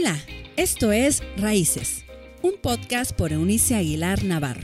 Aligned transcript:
Hola, 0.00 0.16
esto 0.56 0.92
es 0.92 1.24
Raíces, 1.38 2.04
un 2.40 2.52
podcast 2.62 3.10
por 3.10 3.32
Eunice 3.32 3.74
Aguilar 3.74 4.22
Navarro. 4.22 4.62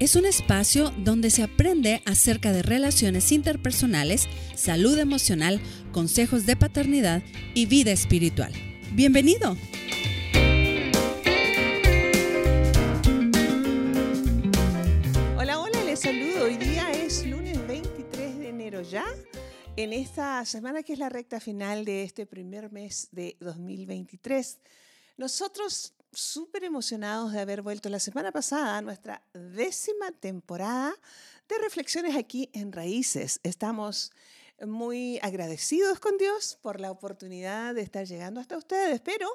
Es 0.00 0.16
un 0.16 0.26
espacio 0.26 0.92
donde 0.98 1.30
se 1.30 1.44
aprende 1.44 2.02
acerca 2.06 2.50
de 2.50 2.62
relaciones 2.62 3.30
interpersonales, 3.30 4.26
salud 4.56 4.98
emocional, 4.98 5.60
consejos 5.92 6.44
de 6.44 6.56
paternidad 6.56 7.22
y 7.54 7.66
vida 7.66 7.92
espiritual. 7.92 8.52
Bienvenido. 8.94 9.56
En 19.76 19.92
esta 19.92 20.44
semana 20.44 20.84
que 20.84 20.92
es 20.92 21.00
la 21.00 21.08
recta 21.08 21.40
final 21.40 21.84
de 21.84 22.04
este 22.04 22.26
primer 22.26 22.70
mes 22.70 23.08
de 23.10 23.36
2023, 23.40 24.60
nosotros 25.16 25.94
súper 26.12 26.62
emocionados 26.62 27.32
de 27.32 27.40
haber 27.40 27.60
vuelto 27.60 27.88
la 27.88 27.98
semana 27.98 28.30
pasada 28.30 28.78
a 28.78 28.82
nuestra 28.82 29.20
décima 29.32 30.12
temporada 30.12 30.94
de 31.48 31.58
reflexiones 31.58 32.14
aquí 32.14 32.50
en 32.52 32.70
Raíces. 32.70 33.40
Estamos 33.42 34.12
muy 34.64 35.18
agradecidos 35.22 35.98
con 35.98 36.18
Dios 36.18 36.56
por 36.62 36.78
la 36.78 36.92
oportunidad 36.92 37.74
de 37.74 37.82
estar 37.82 38.06
llegando 38.06 38.40
hasta 38.40 38.56
ustedes, 38.56 39.00
pero 39.00 39.28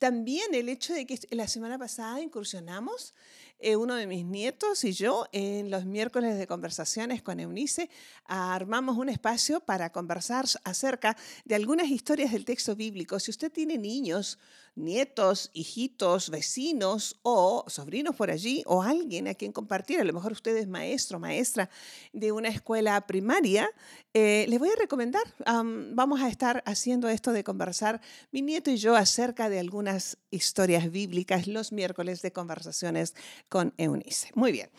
también 0.00 0.54
el 0.54 0.68
hecho 0.68 0.92
de 0.92 1.06
que 1.06 1.20
la 1.30 1.46
semana 1.46 1.78
pasada 1.78 2.20
incursionamos 2.20 3.14
eh, 3.58 3.76
uno 3.76 3.94
de 3.94 4.06
mis 4.06 4.24
nietos 4.24 4.84
y 4.84 4.92
yo 4.92 5.26
en 5.32 5.70
los 5.70 5.84
miércoles 5.84 6.36
de 6.36 6.46
conversaciones 6.46 7.22
con 7.22 7.40
Eunice 7.40 7.88
armamos 8.24 8.96
un 8.96 9.08
espacio 9.08 9.60
para 9.60 9.90
conversar 9.90 10.44
acerca 10.64 11.16
de 11.44 11.54
algunas 11.54 11.88
historias 11.88 12.32
del 12.32 12.44
texto 12.44 12.76
bíblico. 12.76 13.18
Si 13.20 13.30
usted 13.30 13.50
tiene 13.50 13.78
niños, 13.78 14.38
nietos, 14.76 15.50
hijitos, 15.52 16.30
vecinos 16.30 17.18
o 17.22 17.64
sobrinos 17.68 18.16
por 18.16 18.30
allí 18.30 18.62
o 18.66 18.82
alguien 18.82 19.28
a 19.28 19.34
quien 19.34 19.52
compartir, 19.52 20.00
a 20.00 20.04
lo 20.04 20.12
mejor 20.12 20.32
usted 20.32 20.56
es 20.56 20.66
maestro, 20.66 21.20
maestra 21.20 21.70
de 22.12 22.32
una 22.32 22.48
escuela 22.48 23.00
primaria, 23.06 23.70
eh, 24.14 24.46
les 24.48 24.58
voy 24.58 24.68
a 24.68 24.76
recomendar, 24.76 25.22
vamos 25.46 26.20
a 26.20 26.28
estar 26.28 26.62
haciendo 26.66 27.08
esto 27.08 27.32
de 27.32 27.42
conversar 27.44 28.00
mi 28.30 28.42
nieto 28.42 28.70
y 28.70 28.76
yo 28.76 28.96
acerca 28.96 29.48
de 29.48 29.58
algunas 29.58 30.18
historias 30.30 30.90
bíblicas 30.90 31.46
los 31.46 31.72
miércoles 31.72 32.22
de 32.22 32.32
conversaciones 32.32 33.14
con 33.48 33.74
Eunice. 33.78 34.30
Muy 34.34 34.52
bien. 34.52 34.70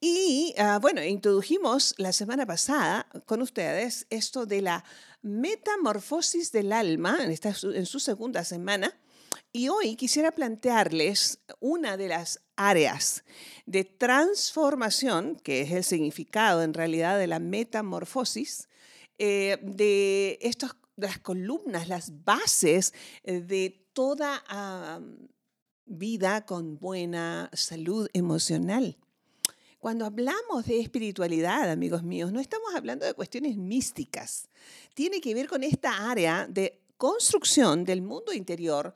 Y 0.00 0.54
ah, 0.58 0.78
bueno, 0.80 1.02
introdujimos 1.02 1.94
la 1.98 2.12
semana 2.12 2.46
pasada 2.46 3.06
con 3.26 3.42
ustedes 3.42 4.06
esto 4.10 4.46
de 4.46 4.62
la 4.62 4.84
metamorfosis 5.22 6.52
del 6.52 6.72
alma 6.72 7.18
en, 7.20 7.30
esta, 7.30 7.54
en 7.62 7.86
su 7.86 8.00
segunda 8.00 8.44
semana. 8.44 8.98
Y 9.52 9.68
hoy 9.68 9.96
quisiera 9.96 10.32
plantearles 10.32 11.40
una 11.58 11.96
de 11.96 12.08
las 12.08 12.40
áreas 12.56 13.24
de 13.66 13.84
transformación, 13.84 15.36
que 15.36 15.62
es 15.62 15.72
el 15.72 15.84
significado 15.84 16.62
en 16.62 16.74
realidad 16.74 17.18
de 17.18 17.26
la 17.26 17.40
metamorfosis, 17.40 18.68
eh, 19.18 19.58
de 19.62 20.38
estas 20.40 20.76
las 21.00 21.18
columnas, 21.18 21.88
las 21.88 22.24
bases 22.24 22.92
de 23.24 23.88
toda 23.92 24.44
vida 25.90 26.46
con 26.46 26.78
buena 26.78 27.50
salud 27.52 28.08
emocional. 28.12 28.96
Cuando 29.80 30.04
hablamos 30.04 30.66
de 30.66 30.78
espiritualidad, 30.78 31.68
amigos 31.68 32.04
míos, 32.04 32.32
no 32.32 32.38
estamos 32.38 32.74
hablando 32.74 33.04
de 33.04 33.14
cuestiones 33.14 33.56
místicas. 33.56 34.48
Tiene 34.94 35.20
que 35.20 35.34
ver 35.34 35.48
con 35.48 35.64
esta 35.64 36.10
área 36.10 36.46
de 36.46 36.80
construcción 36.96 37.84
del 37.84 38.02
mundo 38.02 38.32
interior 38.32 38.94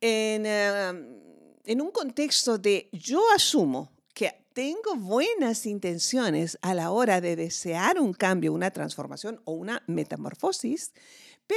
en, 0.00 0.46
en 0.46 1.80
un 1.80 1.90
contexto 1.90 2.56
de 2.56 2.88
yo 2.92 3.22
asumo 3.34 3.90
que 4.14 4.32
tengo 4.52 4.94
buenas 4.96 5.66
intenciones 5.66 6.58
a 6.62 6.74
la 6.74 6.90
hora 6.90 7.20
de 7.20 7.34
desear 7.34 7.98
un 7.98 8.12
cambio, 8.12 8.52
una 8.52 8.70
transformación 8.70 9.40
o 9.44 9.52
una 9.52 9.82
metamorfosis, 9.86 10.92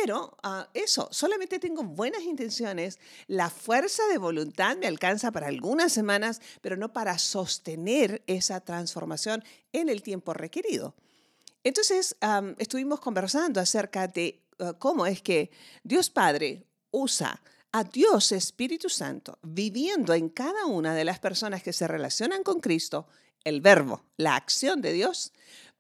pero 0.04 0.36
ah, 0.44 0.68
eso, 0.74 1.08
solamente 1.10 1.58
tengo 1.58 1.82
buenas 1.82 2.24
intenciones, 2.24 3.00
la 3.28 3.50
fuerza 3.50 4.06
de 4.08 4.18
voluntad 4.18 4.76
me 4.76 4.88
alcanza 4.88 5.32
para 5.32 5.48
algunas 5.48 5.94
semanas, 5.94 6.42
pero 6.60 6.76
no 6.76 6.92
para 6.92 7.18
sostener 7.18 8.22
esa 8.28 8.60
transformación 8.60 9.42
en 9.72 9.88
el 9.88 10.02
tiempo 10.02 10.34
requerido. 10.34 10.96
Entonces, 11.64 12.18
estuvimos 12.58 13.00
conversando 13.00 13.62
acerca 13.62 14.10
de 14.10 14.44
ah, 14.60 14.74
cómo 14.78 15.06
es 15.06 15.22
que 15.22 15.50
Dios 15.82 16.10
Padre 16.10 16.66
usa 16.92 17.42
a 17.72 17.86
Dios 17.86 18.34
Espíritu 18.34 18.90
Santo 18.90 19.40
viviendo 19.44 20.14
en 20.14 20.28
cada 20.28 20.66
una 20.66 20.94
de 20.94 21.06
las 21.06 21.20
personas 21.20 21.64
que 21.64 21.72
se 21.72 21.88
relacionan 21.88 22.44
con 22.44 22.60
Cristo, 22.60 23.08
el 23.46 23.62
verbo, 23.62 24.04
la 24.18 24.36
acción 24.36 24.82
de 24.82 24.92
Dios, 24.92 25.32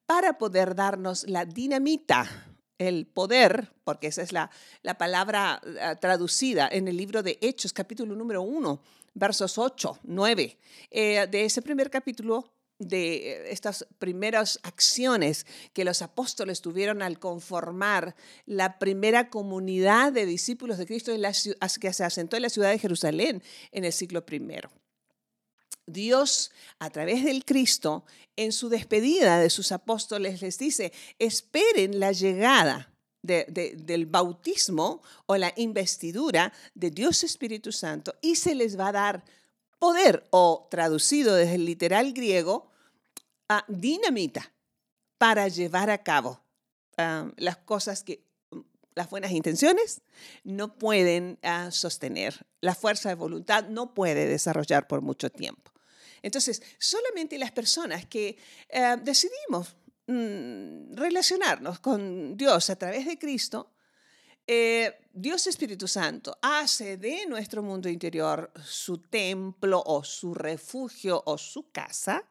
para 0.05 0.37
poder 0.37 0.73
darnos 0.73 1.27
la 1.27 1.43
dinamita 1.43 2.54
el 2.77 3.07
poder, 3.07 3.71
porque 3.83 4.07
esa 4.07 4.21
es 4.21 4.31
la, 4.31 4.49
la 4.81 4.97
palabra 4.97 5.61
ah, 5.81 5.95
traducida 5.95 6.67
en 6.71 6.87
el 6.87 6.97
libro 6.97 7.23
de 7.23 7.37
Hechos, 7.41 7.73
capítulo 7.73 8.15
número 8.15 8.41
1, 8.41 8.81
versos 9.13 9.57
8, 9.57 9.99
9. 10.03 10.57
Eh, 10.91 11.27
de 11.29 11.45
ese 11.45 11.61
primer 11.61 11.89
capítulo, 11.89 12.51
de 12.77 13.51
estas 13.51 13.87
primeras 13.99 14.59
acciones 14.63 15.45
que 15.73 15.85
los 15.85 16.01
apóstoles 16.01 16.61
tuvieron 16.61 17.01
al 17.01 17.19
conformar 17.19 18.15
la 18.45 18.79
primera 18.79 19.29
comunidad 19.29 20.11
de 20.11 20.25
discípulos 20.25 20.77
de 20.77 20.85
Cristo 20.85 21.13
en 21.13 21.21
la, 21.21 21.31
que 21.79 21.93
se 21.93 22.03
asentó 22.03 22.35
en 22.35 22.41
la 22.41 22.49
ciudad 22.49 22.71
de 22.71 22.79
Jerusalén 22.79 23.41
en 23.71 23.85
el 23.85 23.93
siglo 23.93 24.25
primero. 24.25 24.69
Dios, 25.85 26.51
a 26.79 26.89
través 26.89 27.23
del 27.23 27.45
Cristo, 27.45 28.05
en 28.35 28.51
su 28.51 28.69
despedida 28.69 29.39
de 29.39 29.49
sus 29.49 29.71
apóstoles, 29.71 30.41
les 30.41 30.57
dice, 30.57 30.91
esperen 31.19 31.99
la 31.99 32.11
llegada 32.11 32.91
del 33.21 34.05
bautismo 34.05 35.01
o 35.25 35.35
la 35.37 35.51
investidura 35.55 36.53
de 36.75 36.91
Dios 36.91 37.23
Espíritu 37.23 37.71
Santo 37.71 38.13
y 38.21 38.35
se 38.35 38.53
les 38.53 38.79
va 38.79 38.89
a 38.89 38.91
dar 38.91 39.25
poder, 39.79 40.25
o 40.29 40.67
traducido 40.69 41.35
desde 41.35 41.55
el 41.55 41.65
literal 41.65 42.13
griego, 42.13 42.71
a 43.49 43.63
dinamita 43.67 44.51
para 45.17 45.47
llevar 45.47 45.89
a 45.89 46.03
cabo 46.03 46.41
ah, 46.97 47.31
las 47.37 47.57
cosas 47.57 48.03
que 48.03 48.23
las 48.95 49.09
buenas 49.09 49.31
intenciones 49.31 50.01
no 50.43 50.75
pueden 50.77 51.37
ah, 51.43 51.69
sostener. 51.71 52.45
La 52.61 52.73
fuerza 52.73 53.09
de 53.09 53.15
voluntad 53.15 53.65
no 53.67 53.93
puede 53.93 54.25
desarrollar 54.27 54.87
por 54.87 55.01
mucho 55.01 55.29
tiempo. 55.29 55.74
Entonces, 56.25 56.59
solamente 56.79 57.37
las 57.37 57.51
personas 57.51 58.07
que 58.07 58.35
eh, 58.69 58.97
decidimos 59.03 59.75
mm, 60.07 60.95
relacionarnos 60.95 61.79
con 61.81 62.35
Dios 62.35 62.71
a 62.71 62.75
través 62.75 63.05
de 63.05 63.19
Cristo, 63.19 63.75
eh, 64.47 65.07
Dios 65.13 65.45
Espíritu 65.45 65.87
Santo 65.87 66.35
hace 66.41 66.97
de 66.97 67.27
nuestro 67.27 67.61
mundo 67.61 67.89
interior 67.89 68.51
su 68.63 68.97
templo 69.03 69.83
o 69.85 70.03
su 70.03 70.33
refugio 70.33 71.21
o 71.27 71.37
su 71.37 71.69
casa. 71.71 72.27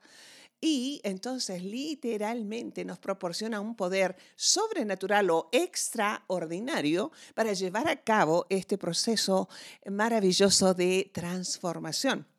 Y 0.60 1.00
entonces 1.04 1.62
literalmente 1.62 2.84
nos 2.84 2.98
proporciona 2.98 3.60
un 3.60 3.76
poder 3.76 4.16
sobrenatural 4.34 5.30
o 5.30 5.50
extraordinario 5.52 7.12
para 7.36 7.52
llevar 7.52 7.86
a 7.86 8.02
cabo 8.02 8.46
este 8.48 8.76
proceso 8.76 9.48
maravilloso 9.86 10.74
de 10.74 11.12
transformación. 11.14 12.33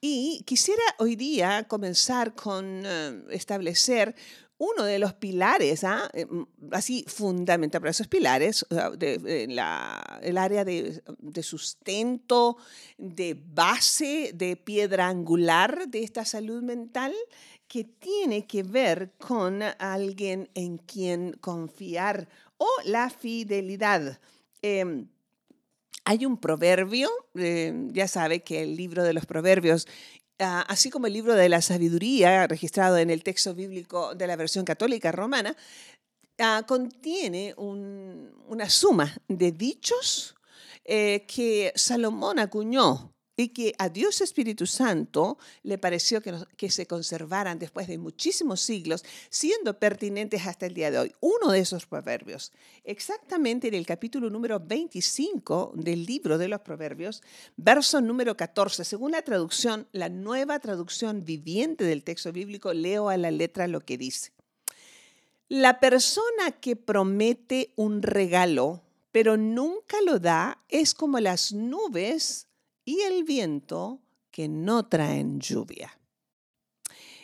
Y 0.00 0.42
quisiera 0.46 0.82
hoy 0.98 1.14
día 1.14 1.64
comenzar 1.68 2.34
con 2.34 2.82
eh, 2.86 3.22
establecer 3.30 4.14
uno 4.56 4.84
de 4.84 4.98
los 4.98 5.14
pilares, 5.14 5.84
¿ah? 5.84 6.10
eh, 6.12 6.26
así 6.72 7.04
fundamental 7.06 7.80
para 7.80 7.90
esos 7.90 8.08
pilares, 8.08 8.66
de, 8.98 9.44
el 10.22 10.38
área 10.38 10.64
de, 10.64 11.02
de, 11.18 11.42
sustento, 11.42 12.58
de 12.98 13.42
base, 13.42 14.32
de 14.34 14.56
piedra 14.56 15.08
angular 15.08 15.88
de 15.88 16.02
esta 16.02 16.26
salud 16.26 16.62
mental, 16.62 17.14
que 17.68 17.84
tiene 17.84 18.46
que 18.46 18.62
ver 18.62 19.12
con 19.16 19.62
alguien 19.78 20.50
en 20.54 20.76
quien 20.76 21.32
confiar 21.40 22.28
o 22.58 22.68
la 22.84 23.08
fidelidad. 23.08 24.20
Em, 24.60 25.08
hay 26.04 26.26
un 26.26 26.38
proverbio, 26.38 27.08
eh, 27.34 27.72
ya 27.92 28.08
sabe 28.08 28.40
que 28.40 28.62
el 28.62 28.76
libro 28.76 29.04
de 29.04 29.12
los 29.12 29.26
proverbios, 29.26 29.86
ah, 30.38 30.64
así 30.68 30.90
como 30.90 31.06
el 31.06 31.12
libro 31.12 31.34
de 31.34 31.48
la 31.48 31.62
sabiduría, 31.62 32.46
registrado 32.46 32.98
en 32.98 33.10
el 33.10 33.22
texto 33.22 33.54
bíblico 33.54 34.14
de 34.14 34.26
la 34.26 34.36
versión 34.36 34.64
católica 34.64 35.12
romana, 35.12 35.56
ah, 36.38 36.64
contiene 36.66 37.54
una 37.56 38.70
suma 38.70 39.16
de 39.28 39.52
dichos 39.52 40.34
eh, 40.84 41.26
que 41.28 41.72
Salomón 41.76 42.38
acuñó 42.38 43.14
y 43.42 43.48
que 43.48 43.74
a 43.78 43.88
Dios 43.88 44.20
Espíritu 44.20 44.66
Santo 44.66 45.38
le 45.62 45.78
pareció 45.78 46.20
que, 46.20 46.34
que, 46.56 46.70
se 46.70 46.86
conservaran 46.86 47.58
después 47.58 47.88
de 47.88 47.96
muchísimos 47.96 48.60
siglos, 48.60 49.04
siendo 49.30 49.78
pertinentes 49.78 50.46
hasta 50.46 50.66
el 50.66 50.74
día 50.74 50.90
de 50.90 50.98
hoy. 50.98 51.14
Uno 51.20 51.50
de 51.50 51.60
esos 51.60 51.86
proverbios, 51.86 52.52
exactamente 52.84 53.68
en 53.68 53.74
el 53.74 53.86
capítulo 53.86 54.28
número 54.28 54.60
25 54.60 55.72
del 55.74 56.04
libro 56.04 56.36
de 56.36 56.48
los 56.48 56.60
proverbios, 56.60 57.22
verso 57.56 58.00
número 58.00 58.36
14, 58.36 58.84
según 58.84 59.12
la 59.12 59.22
traducción, 59.22 59.86
la 59.92 60.10
nueva 60.10 60.58
traducción 60.58 61.24
viviente 61.24 61.84
del 61.84 62.04
texto 62.04 62.32
bíblico, 62.32 62.74
leo 62.74 63.08
a 63.08 63.16
la 63.16 63.30
letra 63.30 63.68
lo 63.68 63.80
que 63.80 63.96
dice. 63.96 64.32
La 65.48 65.80
persona 65.80 66.52
que 66.60 66.76
promete 66.76 67.72
un 67.74 68.02
regalo, 68.02 68.82
pero 69.12 69.36
nunca 69.36 69.96
lo 70.04 70.18
da, 70.18 70.62
es 70.68 70.94
como 70.94 71.18
las 71.18 71.52
nubes 71.52 72.46
y 72.90 73.02
el 73.02 73.22
viento 73.22 74.00
que 74.32 74.48
no 74.48 74.88
traen 74.88 75.38
lluvia. 75.38 75.96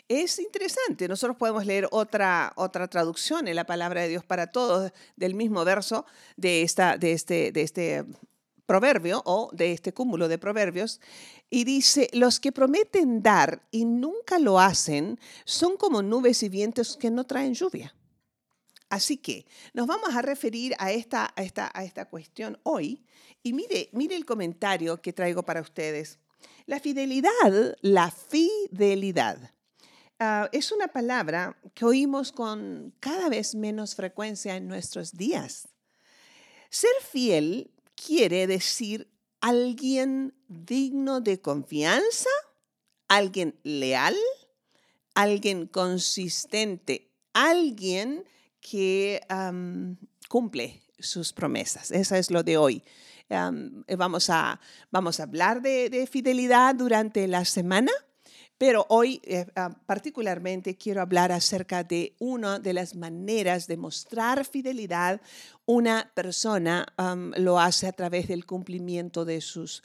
Es 0.06 0.38
interesante, 0.38 1.08
nosotros 1.08 1.36
podemos 1.36 1.66
leer 1.66 1.88
otra, 1.90 2.52
otra 2.54 2.86
traducción 2.86 3.48
en 3.48 3.56
la 3.56 3.66
palabra 3.66 4.02
de 4.02 4.08
Dios 4.08 4.24
para 4.24 4.46
todos 4.46 4.92
del 5.16 5.34
mismo 5.34 5.64
verso 5.64 6.06
de, 6.36 6.62
esta, 6.62 6.96
de, 6.96 7.10
este, 7.10 7.50
de 7.50 7.62
este 7.62 8.04
proverbio 8.66 9.22
o 9.24 9.50
de 9.52 9.72
este 9.72 9.92
cúmulo 9.92 10.28
de 10.28 10.38
proverbios 10.38 11.00
y 11.50 11.64
dice, 11.64 12.10
los 12.12 12.38
que 12.38 12.52
prometen 12.52 13.20
dar 13.20 13.66
y 13.72 13.86
nunca 13.86 14.38
lo 14.38 14.60
hacen 14.60 15.18
son 15.44 15.76
como 15.76 16.00
nubes 16.00 16.44
y 16.44 16.48
vientos 16.48 16.96
que 16.96 17.10
no 17.10 17.24
traen 17.24 17.54
lluvia. 17.54 17.92
Así 18.96 19.18
que 19.18 19.44
nos 19.74 19.86
vamos 19.86 20.14
a 20.14 20.22
referir 20.22 20.74
a 20.78 20.90
esta, 20.90 21.30
a 21.36 21.42
esta, 21.42 21.70
a 21.74 21.84
esta 21.84 22.06
cuestión 22.06 22.58
hoy 22.62 23.04
y 23.42 23.52
mire, 23.52 23.90
mire 23.92 24.16
el 24.16 24.24
comentario 24.24 25.02
que 25.02 25.12
traigo 25.12 25.42
para 25.42 25.60
ustedes. 25.60 26.18
La 26.64 26.80
fidelidad, 26.80 27.76
la 27.82 28.10
fidelidad, 28.10 29.52
ah, 30.18 30.48
es 30.50 30.72
una 30.72 30.88
palabra 30.88 31.58
que 31.74 31.84
oímos 31.84 32.32
con 32.32 32.94
cada 32.98 33.28
vez 33.28 33.54
menos 33.54 33.94
frecuencia 33.94 34.56
en 34.56 34.66
nuestros 34.66 35.12
días. 35.12 35.68
Ser 36.70 36.96
fiel 37.02 37.70
quiere 37.94 38.46
decir 38.46 39.12
alguien 39.42 40.32
digno 40.48 41.20
de 41.20 41.38
confianza, 41.42 42.30
alguien 43.08 43.60
leal, 43.62 44.16
alguien 45.14 45.66
consistente, 45.66 47.10
alguien 47.34 48.24
que 48.68 49.20
cumple 50.28 50.82
sus 50.98 51.32
promesas. 51.32 51.90
Eso 51.90 52.16
es 52.16 52.30
lo 52.30 52.42
de 52.42 52.56
hoy. 52.56 52.82
Eh, 53.28 53.96
vamos, 53.96 54.30
a, 54.30 54.60
vamos 54.90 55.20
a 55.20 55.24
hablar 55.24 55.62
de, 55.62 56.08
fidelidad 56.10 56.74
durante 56.74 57.26
la 57.28 57.44
semana, 57.44 57.92
pero 58.58 58.86
hoy 58.88 59.20
eh, 59.24 59.46
ah, 59.56 59.76
particularmente 59.86 60.76
quiero 60.76 61.02
hablar 61.02 61.32
acerca 61.32 61.84
de 61.84 62.14
una 62.18 62.58
de 62.58 62.72
las 62.72 62.94
maneras 62.94 63.66
de 63.66 63.76
mostrar 63.76 64.44
fidelidad. 64.44 65.20
Una 65.64 66.10
persona 66.14 66.86
lo 67.36 67.60
hace 67.60 67.86
a 67.86 67.92
través 67.92 68.28
del 68.28 68.46
cumplimiento 68.46 69.24
de 69.24 69.40
sus 69.40 69.82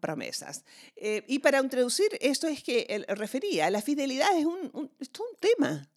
promesas. 0.00 0.64
Eh, 0.96 1.24
y 1.28 1.40
para 1.40 1.60
introducir 1.60 2.08
esto 2.20 2.46
es 2.46 2.62
que 2.62 3.04
refería, 3.08 3.68
la 3.70 3.82
fidelidad 3.82 4.34
es 4.36 4.46
un, 4.46 4.70
un, 4.72 4.90
es 4.98 5.10
un 5.18 5.36
tema. 5.40 5.90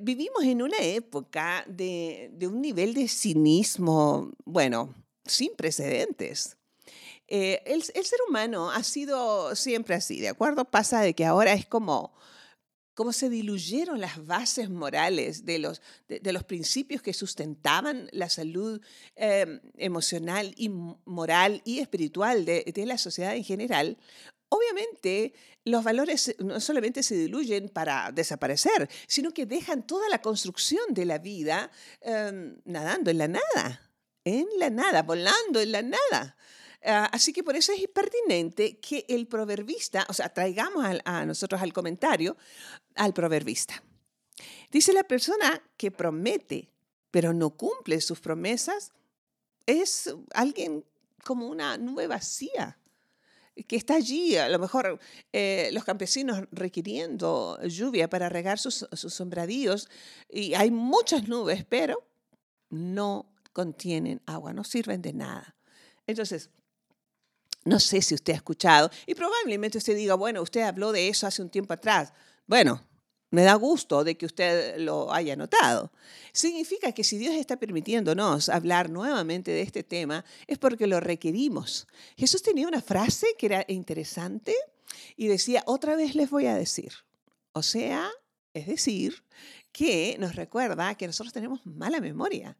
Vivimos 0.00 0.44
en 0.44 0.62
una 0.62 0.78
época 0.78 1.64
de, 1.66 2.30
de, 2.34 2.46
un 2.46 2.60
nivel 2.60 2.94
de 2.94 3.08
cinismo, 3.08 4.32
bueno, 4.44 4.94
sin 5.24 5.54
precedentes. 5.56 6.56
Eh, 7.26 7.62
el, 7.66 7.82
ser 7.82 8.18
humano 8.28 8.70
ha 8.70 8.82
sido 8.82 9.56
siempre 9.56 9.94
así, 9.94 10.20
¿de 10.20 10.28
acuerdo? 10.28 10.64
Pasa 10.66 11.00
de 11.00 11.14
que 11.14 11.24
ahora 11.24 11.54
es 11.54 11.64
como, 11.64 12.12
como 12.94 13.12
se 13.12 13.30
diluyeron 13.30 14.00
las 14.00 14.24
bases 14.26 14.68
morales 14.68 15.46
de 15.46 15.58
los, 15.58 15.80
de, 16.06 16.32
los 16.32 16.44
principios 16.44 17.00
que 17.00 17.14
sustentaban 17.14 18.08
la 18.12 18.28
salud 18.28 18.80
em, 19.16 19.60
emocional 19.78 20.52
y 20.56 20.68
moral 20.68 21.62
y 21.64 21.78
espiritual 21.78 22.44
de, 22.44 22.70
de 22.74 22.86
la 22.86 22.98
sociedad 22.98 23.34
en 23.34 23.44
general. 23.44 23.96
Obviamente, 24.50 25.32
los 25.64 25.82
valores 25.82 26.34
no 26.38 26.60
solamente 26.60 27.02
se 27.02 27.14
diluyen 27.14 27.68
para 27.68 28.12
desaparecer, 28.12 28.88
sino 29.06 29.32
que 29.32 29.46
dejan 29.46 29.86
toda 29.86 30.08
la 30.08 30.20
construcción 30.20 30.84
de 30.90 31.06
la 31.06 31.18
vida 31.18 31.70
em, 32.00 32.56
nadando 32.64 33.10
en 33.10 33.18
la 33.18 33.28
nada 33.28 33.84
en 34.24 34.46
la 34.58 34.70
nada, 34.70 35.02
volando 35.02 35.60
en 35.60 35.72
la 35.72 35.82
nada. 35.82 36.36
Ah, 36.82 37.08
así 37.12 37.32
que 37.32 37.42
por 37.42 37.56
eso 37.56 37.72
es 37.72 37.86
pertinente 37.88 38.78
que 38.78 39.04
el 39.08 39.26
proverbista, 39.26 40.06
o 40.08 40.12
sea, 40.12 40.28
traigamos 40.28 40.84
a, 41.04 41.24
nosotros 41.24 41.62
al 41.62 41.72
comentario 41.72 42.36
al 42.94 43.14
proverbista. 43.14 43.82
Dice 44.70 44.92
la 44.92 45.04
persona 45.04 45.62
que 45.76 45.90
promete, 45.90 46.70
pero 47.10 47.32
no 47.32 47.50
cumple 47.50 48.00
sus 48.00 48.20
promesas, 48.20 48.92
es 49.66 50.14
alguien 50.34 50.84
como 51.24 51.46
una 51.48 51.78
nube 51.78 52.06
vacía 52.06 52.78
que 53.62 53.76
está 53.76 53.94
allí, 53.94 54.36
a 54.36 54.48
lo 54.48 54.58
mejor 54.58 54.98
eh, 55.32 55.70
los 55.72 55.84
campesinos 55.84 56.42
requiriendo 56.50 57.58
lluvia 57.62 58.08
para 58.08 58.28
regar 58.28 58.58
sus, 58.58 58.86
sus 58.92 59.22
y 60.28 60.54
hay 60.54 60.70
muchas 60.70 61.28
nubes, 61.28 61.64
pero 61.64 62.04
no 62.70 63.32
contienen 63.52 64.20
agua, 64.26 64.52
no 64.52 64.64
sirven 64.64 65.00
de 65.02 65.12
nada. 65.12 65.56
Entonces, 66.06 66.50
no 67.64 67.78
sé 67.80 68.02
si 68.02 68.14
usted 68.14 68.32
ha 68.34 68.36
escuchado, 68.36 68.90
y 69.06 69.14
probablemente 69.14 69.78
usted 69.78 69.96
diga, 69.96 70.14
bueno, 70.14 70.42
usted 70.42 70.62
habló 70.62 70.92
de 70.92 71.08
eso 71.08 71.26
hace 71.26 71.40
un 71.40 71.48
tiempo 71.48 71.72
atrás. 71.72 72.12
Bueno, 72.46 72.82
me 73.34 73.42
da 73.42 73.54
gusto 73.54 74.04
de 74.04 74.16
que 74.16 74.26
usted 74.26 74.78
lo 74.78 75.12
haya 75.12 75.36
notado. 75.36 75.92
Significa 76.32 76.92
que 76.92 77.04
si 77.04 77.18
Dios 77.18 77.34
está 77.34 77.56
permitiéndonos 77.56 78.48
hablar 78.48 78.90
nuevamente 78.90 79.50
de 79.50 79.62
este 79.62 79.82
tema, 79.82 80.24
es 80.46 80.58
porque 80.58 80.86
lo 80.86 81.00
requerimos. 81.00 81.86
Jesús 82.16 82.42
tenía 82.42 82.66
una 82.66 82.80
frase 82.80 83.26
que 83.38 83.46
era 83.46 83.64
interesante 83.68 84.54
y 85.16 85.28
decía, 85.28 85.62
otra 85.66 85.96
vez 85.96 86.14
les 86.14 86.30
voy 86.30 86.46
a 86.46 86.54
decir. 86.54 86.92
O 87.52 87.62
sea, 87.62 88.10
es 88.52 88.66
decir, 88.66 89.24
que 89.72 90.16
nos 90.18 90.36
recuerda 90.36 90.94
que 90.94 91.06
nosotros 91.06 91.32
tenemos 91.32 91.64
mala 91.66 92.00
memoria. 92.00 92.56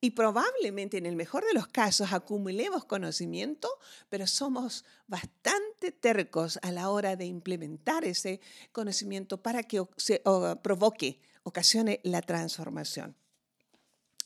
Y 0.00 0.10
probablemente 0.10 0.98
en 0.98 1.06
el 1.06 1.16
mejor 1.16 1.44
de 1.44 1.54
los 1.54 1.68
casos 1.68 2.12
acumulemos 2.12 2.84
conocimiento, 2.84 3.68
pero 4.08 4.26
somos 4.26 4.84
bastante 5.06 5.90
tercos 5.90 6.58
a 6.62 6.70
la 6.70 6.90
hora 6.90 7.16
de 7.16 7.24
implementar 7.24 8.04
ese 8.04 8.40
conocimiento 8.72 9.42
para 9.42 9.62
que 9.62 9.82
se 9.96 10.22
provoque, 10.62 11.20
ocasione 11.44 12.00
la 12.04 12.20
transformación. 12.20 13.16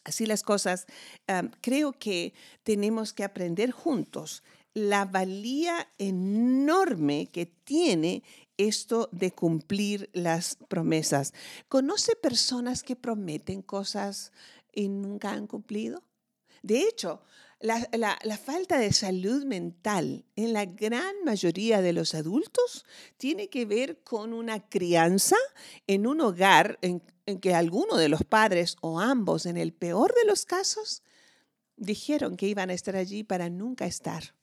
Así 0.02 0.26
las 0.26 0.42
cosas, 0.42 0.86
creo 1.60 1.92
que 1.92 2.34
tenemos 2.62 3.12
que 3.12 3.22
aprender 3.22 3.70
juntos 3.70 4.42
la 4.72 5.04
valía 5.04 5.88
enorme 5.98 7.28
que 7.32 7.46
tiene 7.46 8.22
esto 8.56 9.08
de 9.12 9.32
cumplir 9.32 10.10
las 10.12 10.56
promesas. 10.68 11.34
¿Conoce 11.68 12.14
personas 12.16 12.82
que 12.82 12.94
prometen 12.94 13.62
cosas 13.62 14.32
y 14.72 14.88
nunca 14.88 15.32
han 15.32 15.46
cumplido. 15.46 16.02
De 16.62 16.82
hecho, 16.82 17.22
la, 17.60 18.38
falta 18.42 18.78
de 18.78 18.92
salud 18.92 19.44
mental 19.44 20.24
en 20.34 20.52
la 20.52 20.64
gran 20.64 21.14
mayoría 21.24 21.82
de 21.82 21.92
los 21.92 22.14
adultos 22.14 22.86
tiene 23.16 23.48
que 23.48 23.66
ver 23.66 24.02
con 24.02 24.32
una 24.32 24.68
crianza 24.68 25.36
en 25.86 26.06
un 26.06 26.20
hogar 26.20 26.78
en, 26.80 27.02
en 27.26 27.38
que 27.38 27.54
alguno 27.54 27.96
de 27.96 28.08
los 28.08 28.24
padres 28.24 28.76
o 28.80 29.00
ambos, 29.00 29.46
en 29.46 29.56
el 29.56 29.72
peor 29.72 30.14
de 30.14 30.26
los 30.26 30.46
casos, 30.46 31.02
dijeron 31.76 32.36
que 32.36 32.46
iban 32.46 32.70
a 32.70 32.74
estar 32.74 32.96
allí 32.96 33.24
para 33.24 33.50
nunca 33.50 33.86
estar, 33.86 34.34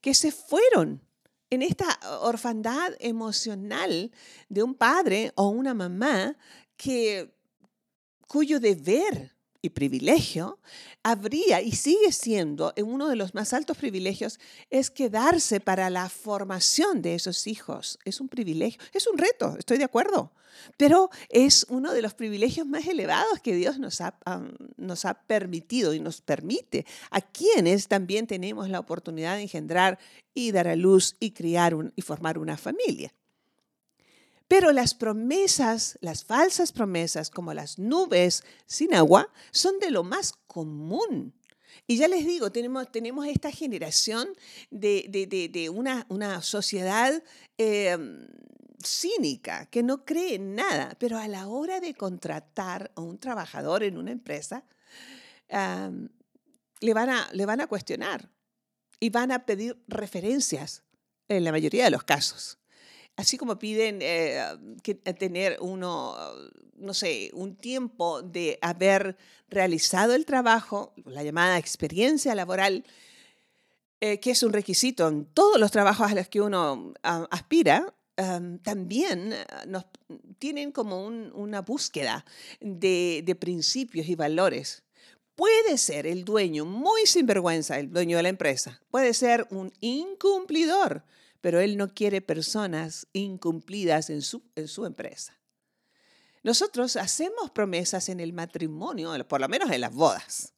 que 0.00 0.14
se 0.14 0.30
fueron 0.30 1.02
en 1.50 1.62
esta 1.62 1.98
orfandad 2.20 2.92
emocional 3.00 4.12
de 4.48 4.62
un 4.62 4.74
padre 4.74 5.32
o 5.34 5.48
una 5.48 5.74
mamá 5.74 6.36
que 6.76 7.34
cuyo 8.26 8.60
deber 8.60 9.37
y 9.60 9.70
privilegio, 9.70 10.58
habría 11.02 11.60
y 11.60 11.72
sigue 11.72 12.12
siendo 12.12 12.72
uno 12.84 13.08
de 13.08 13.16
los 13.16 13.34
más 13.34 13.52
altos 13.52 13.76
privilegios 13.76 14.38
es 14.70 14.90
quedarse 14.90 15.60
para 15.60 15.90
la 15.90 16.08
formación 16.08 17.02
de 17.02 17.14
esos 17.14 17.46
hijos. 17.46 17.98
Es 18.04 18.20
un 18.20 18.28
privilegio, 18.28 18.80
es 18.92 19.06
un 19.06 19.18
reto, 19.18 19.56
estoy 19.58 19.78
de 19.78 19.84
acuerdo, 19.84 20.32
pero 20.76 21.10
es 21.28 21.66
uno 21.68 21.92
de 21.92 22.02
los 22.02 22.14
privilegios 22.14 22.66
más 22.66 22.86
elevados 22.86 23.40
que 23.40 23.54
Dios 23.54 23.78
nos 23.78 24.00
ha, 24.00 24.18
nos 24.76 25.04
ha 25.04 25.14
permitido 25.14 25.94
y 25.94 26.00
nos 26.00 26.20
permite 26.20 26.86
a 27.10 27.20
quienes 27.20 27.88
también 27.88 28.26
tenemos 28.26 28.68
la 28.68 28.80
oportunidad 28.80 29.36
de 29.36 29.42
engendrar 29.42 29.98
y 30.34 30.52
dar 30.52 30.68
a 30.68 30.76
luz 30.76 31.16
y 31.18 31.32
criar 31.32 31.74
y 31.96 32.02
formar 32.02 32.38
una 32.38 32.56
familia. 32.56 33.12
Pero 34.48 34.72
las 34.72 34.94
promesas, 34.94 35.98
las 36.00 36.24
falsas 36.24 36.72
promesas, 36.72 37.28
como 37.28 37.52
las 37.52 37.78
nubes 37.78 38.42
sin 38.66 38.94
agua, 38.94 39.30
son 39.50 39.78
de 39.78 39.90
lo 39.90 40.02
más 40.02 40.32
común. 40.46 41.34
Y 41.86 41.98
ya 41.98 42.08
les 42.08 42.26
digo, 42.26 42.50
tenemos, 42.50 42.90
tenemos 42.90 43.26
esta 43.26 43.50
generación 43.50 44.28
de, 44.70 45.70
una, 45.72 46.06
una, 46.08 46.42
sociedad 46.42 47.22
em, 47.56 48.26
cínica 48.82 49.66
que 49.66 49.82
no 49.82 50.04
cree 50.04 50.34
en 50.34 50.54
nada, 50.54 50.96
pero 50.98 51.18
a 51.18 51.28
la 51.28 51.46
hora 51.46 51.80
de 51.80 51.94
contratar 51.94 52.90
a 52.94 53.00
un 53.00 53.18
trabajador 53.18 53.82
en 53.82 53.98
una 53.98 54.12
empresa, 54.12 54.64
le, 56.80 56.94
van 56.94 57.10
a, 57.10 57.28
le 57.32 57.46
van 57.46 57.60
a 57.60 57.66
cuestionar 57.66 58.30
y 59.00 59.10
van 59.10 59.32
a 59.32 59.46
pedir 59.46 59.82
referencias 59.88 60.84
en 61.28 61.44
la 61.44 61.52
mayoría 61.52 61.84
de 61.84 61.90
los 61.90 62.04
casos. 62.04 62.58
Así 63.18 63.36
como 63.36 63.58
piden 63.58 63.98
eh, 64.00 64.40
que 64.84 64.94
tener 64.94 65.58
uno, 65.60 66.14
no 66.76 66.94
sé, 66.94 67.32
un 67.34 67.56
tiempo 67.56 68.22
de 68.22 68.60
haber 68.62 69.16
realizado 69.48 70.14
el 70.14 70.24
trabajo, 70.24 70.94
la 71.04 71.24
llamada 71.24 71.58
experiencia 71.58 72.36
laboral, 72.36 72.84
eh, 74.00 74.20
que 74.20 74.30
es 74.30 74.44
un 74.44 74.52
requisito 74.52 75.08
en 75.08 75.24
todos 75.24 75.58
los 75.58 75.72
trabajos 75.72 76.08
a 76.08 76.14
los 76.14 76.28
que 76.28 76.40
uno 76.40 76.94
aspira, 77.02 77.92
también 78.62 79.32
eh, 79.32 79.44
nos 79.66 79.86
tienen 80.38 80.70
como 80.70 81.04
una 81.04 81.62
búsqueda 81.62 82.24
de 82.60 83.36
principios 83.40 84.06
y 84.06 84.14
valores. 84.14 84.84
Puede 85.34 85.76
ser 85.76 86.06
el 86.06 86.24
dueño 86.24 86.64
muy 86.64 87.04
sinvergüenza, 87.06 87.80
el 87.80 87.90
dueño 87.90 88.16
de 88.16 88.22
la 88.22 88.28
empresa. 88.28 88.80
Puede 88.92 89.12
ser 89.12 89.48
un 89.50 89.72
incumplidor, 89.80 91.02
pero 91.40 91.60
él 91.60 91.76
no 91.76 91.94
quiere 91.94 92.20
personas 92.20 93.06
incumplidas 93.12 94.10
en 94.10 94.22
su, 94.22 94.42
en 94.54 94.68
su 94.68 94.86
empresa. 94.86 95.38
Nosotros 96.42 96.96
hacemos 96.96 97.50
promesas 97.50 98.08
en 98.08 98.20
el 98.20 98.32
matrimonio, 98.32 99.12
por 99.28 99.40
lo 99.40 99.48
menos 99.48 99.70
en 99.70 99.80
las 99.80 99.92
bodas, 99.92 100.54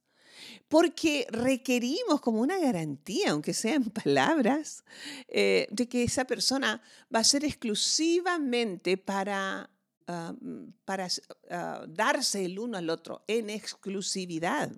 porque 0.67 1.27
requerimos 1.29 2.21
como 2.21 2.41
una 2.41 2.57
garantía, 2.59 3.31
aunque 3.31 3.53
sea 3.53 3.75
en 3.75 3.89
palabras, 3.89 4.83
eh, 5.27 5.67
de 5.71 5.87
que 5.89 6.03
esa 6.03 6.25
persona 6.25 6.81
va 7.13 7.19
a 7.19 7.23
ser 7.23 7.43
exclusivamente 7.43 8.97
para, 8.97 9.69
ah, 10.07 10.33
para 10.85 11.07
ah, 11.49 11.85
darse 11.87 12.45
el 12.45 12.59
uno 12.59 12.77
al 12.77 12.89
otro, 12.89 13.23
en 13.27 13.49
exclusividad 13.49 14.71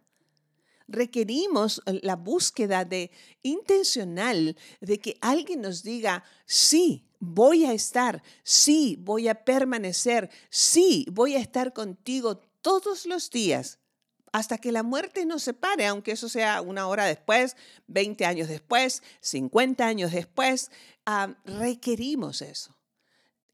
requerimos 0.88 1.82
la 1.86 2.16
búsqueda 2.16 2.86
de 2.86 3.12
intencional 3.42 4.58
de 4.82 5.00
que 5.00 5.18
alguien 5.22 5.62
nos 5.62 5.84
diga, 5.84 6.24
sí, 6.46 7.06
voy 7.20 7.66
a 7.66 7.74
estar, 7.74 8.22
sí, 8.44 8.98
voy 9.00 9.28
a 9.28 9.46
permanecer, 9.46 10.30
sí, 10.50 11.06
voy 11.12 11.36
a 11.36 11.40
estar 11.40 11.74
contigo 11.74 12.38
todos 12.62 13.06
los 13.06 13.30
días 13.30 13.80
hasta 14.34 14.58
que 14.58 14.72
la 14.72 14.82
muerte 14.82 15.26
nos 15.26 15.44
separe, 15.44 15.86
aunque 15.86 16.12
eso 16.12 16.28
sea 16.28 16.62
una 16.62 16.88
hora 16.88 17.06
después, 17.06 17.56
20 17.88 18.26
años 18.26 18.48
después, 18.48 19.04
50 19.22 19.86
años 19.86 20.12
después, 20.12 20.72
ah, 21.06 21.36
requerimos 21.46 22.42
eso. 22.42 22.76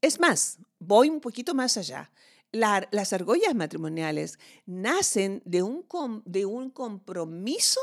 Es 0.00 0.18
más, 0.18 0.58
voy 0.78 1.10
un 1.10 1.20
poquito 1.20 1.54
más 1.54 1.76
allá. 1.76 2.10
Las 2.52 3.12
argollas 3.12 3.54
matrimoniales 3.54 4.38
nacen 4.66 5.42
de 5.44 5.62
un, 5.62 5.84
de 6.24 6.46
un 6.46 6.70
compromiso, 6.70 7.80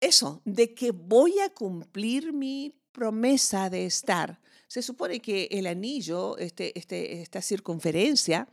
eso, 0.00 0.42
de 0.44 0.74
que 0.74 0.90
voy 0.90 1.38
a 1.40 1.50
cumplir 1.50 2.32
mi 2.32 2.74
promesa 2.92 3.70
de 3.70 3.86
estar. 3.86 4.40
Se 4.68 4.82
supone 4.82 5.20
que 5.20 5.48
el 5.50 5.66
anillo, 5.66 6.36
este, 6.38 6.78
este, 6.78 7.22
esta 7.22 7.40
circunferencia, 7.40 8.48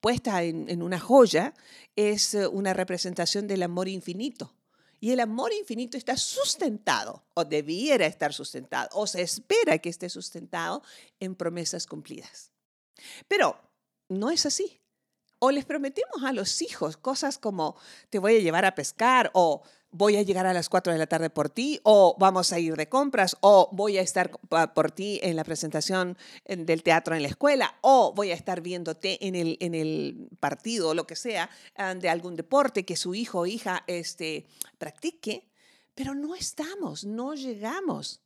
puesta 0.00 0.42
en, 0.42 0.82
una 0.82 1.00
joya, 1.00 1.54
es 1.96 2.34
eh, 2.34 2.46
una 2.46 2.72
representación 2.72 3.46
del 3.46 3.62
amor 3.62 3.88
infinito. 3.88 4.54
Y 5.00 5.10
el 5.10 5.20
amor 5.20 5.52
infinito 5.52 5.96
está 5.96 6.16
sustentado, 6.16 7.24
o 7.34 7.44
debiera 7.44 8.06
estar 8.06 8.32
sustentado, 8.32 8.88
o 8.92 9.06
se 9.06 9.22
espera 9.22 9.78
que 9.78 9.88
esté 9.88 10.08
sustentado 10.08 10.82
en 11.20 11.34
promesas 11.34 11.86
cumplidas. 11.86 12.50
Pero 13.28 13.58
no 14.08 14.30
es 14.30 14.46
así. 14.46 14.80
O 15.38 15.50
les 15.50 15.64
prometemos 15.64 16.24
a 16.24 16.32
los 16.32 16.62
hijos 16.62 16.96
cosas 16.96 17.38
como 17.38 17.76
te 18.08 18.18
voy 18.18 18.36
a 18.36 18.40
llevar 18.40 18.64
a 18.64 18.74
pescar 18.74 19.30
o 19.34 19.62
voy 19.96 20.16
a 20.16 20.22
llegar 20.22 20.46
a 20.46 20.52
las 20.52 20.68
4 20.68 20.92
de 20.92 20.98
la 20.98 21.06
tarde 21.06 21.30
por 21.30 21.48
ti, 21.48 21.80
o 21.82 22.16
vamos 22.18 22.52
a 22.52 22.58
ir 22.58 22.76
de 22.76 22.88
compras, 22.88 23.36
o 23.40 23.70
voy 23.72 23.98
a 23.98 24.02
estar 24.02 24.30
por 24.74 24.90
ti 24.90 25.20
en 25.22 25.36
la 25.36 25.44
presentación 25.44 26.18
del 26.44 26.82
teatro 26.82 27.14
en 27.14 27.22
la 27.22 27.28
escuela, 27.28 27.76
o 27.80 28.12
voy 28.14 28.30
a 28.30 28.34
estar 28.34 28.60
viéndote 28.60 29.26
en 29.26 29.34
el, 29.34 29.56
en 29.60 29.74
el 29.74 30.28
partido 30.38 30.90
o 30.90 30.94
lo 30.94 31.06
que 31.06 31.16
sea 31.16 31.48
ah, 31.76 31.94
de 31.94 32.08
algún 32.08 32.36
deporte 32.36 32.84
que 32.84 32.96
su 32.96 33.14
hijo 33.14 33.40
o 33.40 33.46
hija 33.46 33.84
este, 33.86 34.46
practique, 34.78 35.48
pero 35.94 36.14
no 36.14 36.34
estamos, 36.34 37.04
no 37.04 37.34
llegamos. 37.34 38.20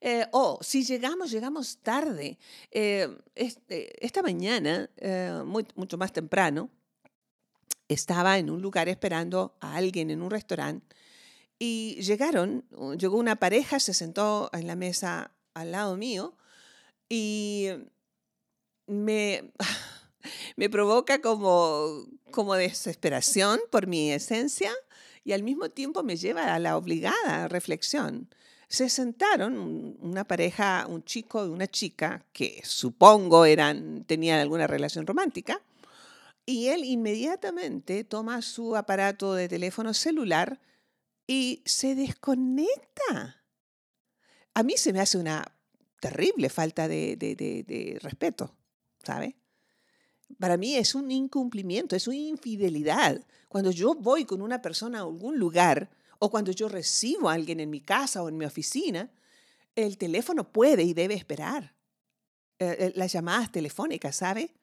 Eh, 0.00 0.26
o 0.32 0.58
si 0.62 0.84
llegamos, 0.84 1.30
llegamos 1.30 1.78
tarde. 1.78 2.38
Eh, 2.70 3.08
este, 3.34 4.04
esta 4.04 4.22
mañana, 4.22 4.90
eh, 4.96 5.42
mucho 5.44 5.98
más 5.98 6.12
temprano, 6.12 6.70
estaba 7.88 8.38
en 8.38 8.50
un 8.50 8.60
lugar 8.60 8.88
esperando 8.88 9.56
a 9.60 9.76
alguien 9.76 10.10
en 10.10 10.22
un 10.22 10.30
restaurante 10.30 10.96
y 11.58 12.00
llegaron, 12.02 12.64
llegó 12.98 13.16
una 13.16 13.36
pareja, 13.36 13.80
se 13.80 13.94
sentó 13.94 14.50
en 14.52 14.66
la 14.66 14.76
mesa 14.76 15.32
al 15.54 15.72
lado 15.72 15.96
mío 15.96 16.36
y 17.08 17.68
me, 18.86 19.52
me 20.56 20.68
provoca 20.68 21.20
como, 21.20 22.06
como 22.30 22.54
desesperación 22.54 23.60
por 23.70 23.86
mi 23.86 24.12
esencia 24.12 24.72
y 25.24 25.32
al 25.32 25.42
mismo 25.42 25.70
tiempo 25.70 26.02
me 26.02 26.16
lleva 26.16 26.54
a 26.54 26.58
la 26.58 26.76
obligada 26.76 27.48
reflexión. 27.48 28.28
Se 28.68 28.88
sentaron 28.88 29.96
una 30.00 30.24
pareja, 30.24 30.86
un 30.88 31.04
chico 31.04 31.46
y 31.46 31.50
una 31.50 31.68
chica, 31.68 32.24
que 32.32 32.60
supongo 32.64 33.44
eran, 33.44 34.04
tenían 34.04 34.40
alguna 34.40 34.66
relación 34.66 35.06
romántica, 35.06 35.62
y 36.44 36.68
él 36.68 36.84
inmediatamente 36.84 38.04
toma 38.04 38.40
su 38.42 38.76
aparato 38.76 39.34
de 39.34 39.48
teléfono 39.48 39.92
celular 39.94 40.60
y 41.26 41.62
se 41.64 41.94
desconecta. 41.94 43.42
A 44.54 44.62
mí 44.62 44.76
se 44.76 44.92
me 44.92 45.00
hace 45.00 45.18
una 45.18 45.44
terrible 46.00 46.48
falta 46.48 46.86
de, 46.88 47.98
respeto, 48.00 48.54
¿sabe? 49.02 49.36
Para 50.38 50.56
mí 50.56 50.76
es 50.76 50.94
un 50.94 51.10
incumplimiento, 51.10 51.96
es 51.96 52.06
una 52.06 52.16
infidelidad. 52.16 53.24
Cuando 53.48 53.70
yo 53.70 53.94
voy 53.94 54.24
con 54.24 54.40
una 54.40 54.62
persona 54.62 54.98
a 54.98 55.02
algún 55.02 55.38
lugar 55.38 55.90
o 56.18 56.30
cuando 56.30 56.52
yo 56.52 56.68
recibo 56.68 57.28
a 57.28 57.34
alguien 57.34 57.60
en 57.60 57.70
mi 57.70 57.80
casa 57.80 58.22
o 58.22 58.28
en 58.28 58.36
mi 58.36 58.44
oficina, 58.44 59.10
el 59.74 59.98
teléfono 59.98 60.50
puede 60.50 60.82
y 60.82 60.94
debe 60.94 61.14
esperar. 61.14 61.74
Eh, 62.58 62.76
eh, 62.78 62.92
las 62.94 63.12
llamadas 63.12 63.52
telefónicas, 63.52 64.16
¿sabe? 64.16 64.54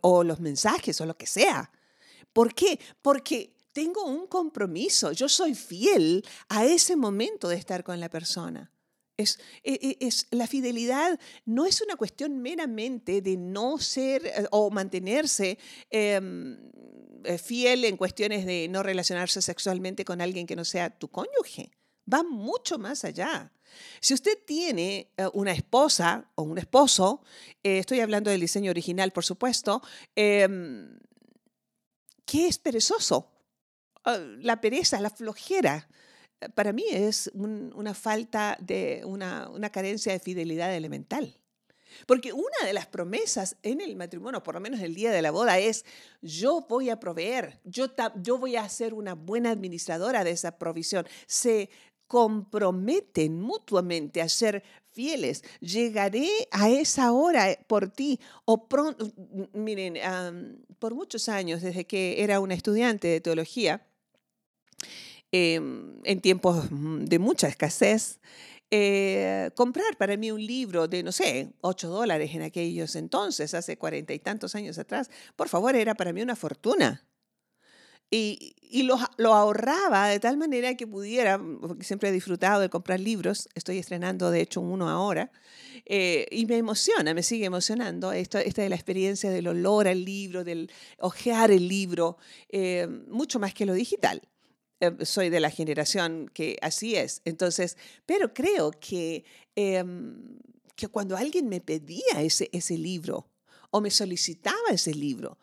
o 0.00 0.24
los 0.24 0.40
mensajes 0.40 1.00
o 1.00 1.06
lo 1.06 1.16
que 1.16 1.26
sea. 1.26 1.70
¿Por 2.32 2.54
qué? 2.54 2.78
Porque 3.00 3.54
tengo 3.72 4.04
un 4.04 4.26
compromiso, 4.26 5.12
yo 5.12 5.28
soy 5.28 5.54
fiel 5.54 6.24
a 6.48 6.64
ese 6.64 6.96
momento 6.96 7.48
de 7.48 7.56
estar 7.56 7.84
con 7.84 8.00
la 8.00 8.10
persona. 8.10 8.70
Es, 9.18 9.40
e, 9.64 9.96
e, 10.00 10.06
es, 10.06 10.28
la 10.30 10.46
fidelidad 10.46 11.18
no 11.44 11.66
es 11.66 11.82
una 11.82 11.96
cuestión 11.96 12.40
meramente 12.40 13.20
de 13.20 13.36
no 13.36 13.78
ser 13.78 14.24
eh, 14.24 14.46
o 14.52 14.70
mantenerse 14.70 15.58
em, 15.90 16.56
eh, 17.24 17.36
fiel 17.36 17.84
en 17.84 17.96
cuestiones 17.96 18.46
de 18.46 18.68
no 18.68 18.84
relacionarse 18.84 19.42
sexualmente 19.42 20.04
con 20.04 20.20
alguien 20.20 20.46
que 20.46 20.54
no 20.54 20.64
sea 20.64 20.90
tu 20.90 21.08
cónyuge. 21.08 21.72
Va 22.10 22.22
mucho 22.22 22.78
más 22.78 23.04
allá. 23.04 23.52
Si 24.00 24.14
usted 24.14 24.38
tiene 24.46 25.10
eh, 25.16 25.26
una 25.32 25.50
esposa 25.50 26.30
o 26.36 26.44
un 26.44 26.56
esposo, 26.56 27.24
estoy 27.64 27.98
hablando 27.98 28.30
del 28.30 28.40
diseño 28.40 28.70
original, 28.70 29.10
por 29.10 29.24
supuesto, 29.24 29.82
em, 30.14 30.96
¿qué 32.24 32.46
es 32.46 32.58
perezoso? 32.58 33.32
Ah, 34.04 34.18
la 34.38 34.60
pereza, 34.60 35.00
la 35.00 35.10
flojera, 35.10 35.88
para 36.54 36.72
mí 36.72 36.84
es 36.90 37.30
una 37.34 37.94
falta 37.94 38.56
de, 38.60 39.02
una, 39.04 39.70
carencia 39.72 40.12
de 40.12 40.18
fidelidad 40.20 40.74
elemental. 40.74 41.36
Porque 42.06 42.32
una 42.32 42.66
de 42.66 42.74
las 42.74 42.86
promesas 42.86 43.56
en 43.62 43.80
el 43.80 43.96
matrimonio, 43.96 44.42
por 44.42 44.54
lo 44.54 44.60
menos 44.60 44.80
el 44.80 44.94
día 44.94 45.10
de 45.10 45.22
la 45.22 45.30
boda, 45.30 45.58
es 45.58 45.84
yo 46.20 46.66
voy 46.68 46.90
a 46.90 47.00
proveer, 47.00 47.60
yo, 47.64 47.86
yo 48.22 48.38
voy 48.38 48.56
a 48.56 48.68
ser 48.68 48.94
una 48.94 49.14
buena 49.14 49.50
administradora 49.50 50.22
de 50.22 50.30
esa 50.30 50.58
provisión. 50.58 51.06
Se 51.26 51.70
comprometen 52.06 53.40
mutuamente 53.40 54.20
a 54.20 54.28
ser 54.28 54.62
fieles. 54.92 55.42
Llegaré 55.60 56.28
a 56.50 56.70
esa 56.70 57.12
hora 57.12 57.58
por 57.66 57.88
ti. 57.88 58.20
O 58.44 58.68
pronto, 58.68 59.10
miren, 59.52 60.64
por 60.78 60.94
muchos 60.94 61.28
años, 61.28 61.62
desde 61.62 61.86
que 61.86 62.22
era 62.22 62.40
una 62.40 62.54
estudiante 62.54 63.08
de 63.08 63.20
teología, 63.20 63.87
Em, 65.30 66.00
en 66.04 66.20
tiempos 66.22 66.70
mm, 66.70 67.04
de 67.04 67.18
mucha 67.18 67.48
escasez, 67.48 68.18
eh, 68.70 69.50
comprar 69.54 69.96
para 69.98 70.16
mí 70.16 70.30
un 70.30 70.44
libro 70.44 70.88
de, 70.88 71.02
no 71.02 71.12
sé, 71.12 71.50
8 71.60 71.88
dólares 71.88 72.34
en 72.34 72.42
aquellos 72.42 72.96
entonces, 72.96 73.52
hace 73.52 73.76
cuarenta 73.76 74.14
y 74.14 74.18
tantos 74.18 74.54
años 74.54 74.78
atrás, 74.78 75.10
por 75.36 75.48
favor, 75.48 75.76
era 75.76 75.94
para 75.94 76.12
mí 76.14 76.22
una 76.22 76.36
fortuna. 76.36 77.04
Y, 78.10 78.56
y 78.62 78.84
lo, 78.84 78.96
lo, 79.18 79.34
ahorraba 79.34 80.08
de 80.08 80.18
tal 80.18 80.38
manera 80.38 80.74
que 80.76 80.86
pudiera, 80.86 81.38
porque 81.60 81.84
siempre 81.84 82.08
he 82.08 82.12
disfrutado 82.12 82.60
de 82.60 82.70
comprar 82.70 82.98
libros, 82.98 83.50
estoy 83.54 83.76
estrenando 83.76 84.30
de 84.30 84.40
hecho 84.40 84.62
uno 84.62 84.88
ahora, 84.88 85.30
eh, 85.84 86.26
y 86.30 86.46
me 86.46 86.56
emociona, 86.56 87.12
me 87.12 87.22
sigue 87.22 87.44
emocionando 87.44 88.12
esta, 88.12 88.40
esta 88.40 88.62
de 88.62 88.70
la 88.70 88.76
experiencia 88.76 89.30
del 89.30 89.48
olor 89.48 89.88
al 89.88 90.06
libro, 90.06 90.42
del 90.42 90.70
ojear 90.98 91.50
el 91.50 91.68
libro, 91.68 92.16
eh, 92.48 92.86
mucho 93.08 93.38
más 93.38 93.52
que 93.52 93.66
lo 93.66 93.74
digital. 93.74 94.22
Eh, 94.80 95.04
soy 95.04 95.28
de 95.28 95.40
la 95.40 95.50
generación 95.50 96.30
que 96.32 96.56
así 96.62 96.94
es. 96.94 97.20
Entonces, 97.24 97.76
pero 98.06 98.32
creo 98.32 98.70
que, 98.70 99.24
em, 99.56 100.38
que 100.76 100.88
cuando 100.88 101.16
alguien 101.16 101.48
me 101.48 101.60
pedía 101.60 102.20
ese, 102.22 102.48
ese 102.52 102.78
libro 102.78 103.26
o 103.70 103.80
me 103.80 103.90
solicitaba 103.90 104.70
ese 104.70 104.94
libro, 104.94 105.38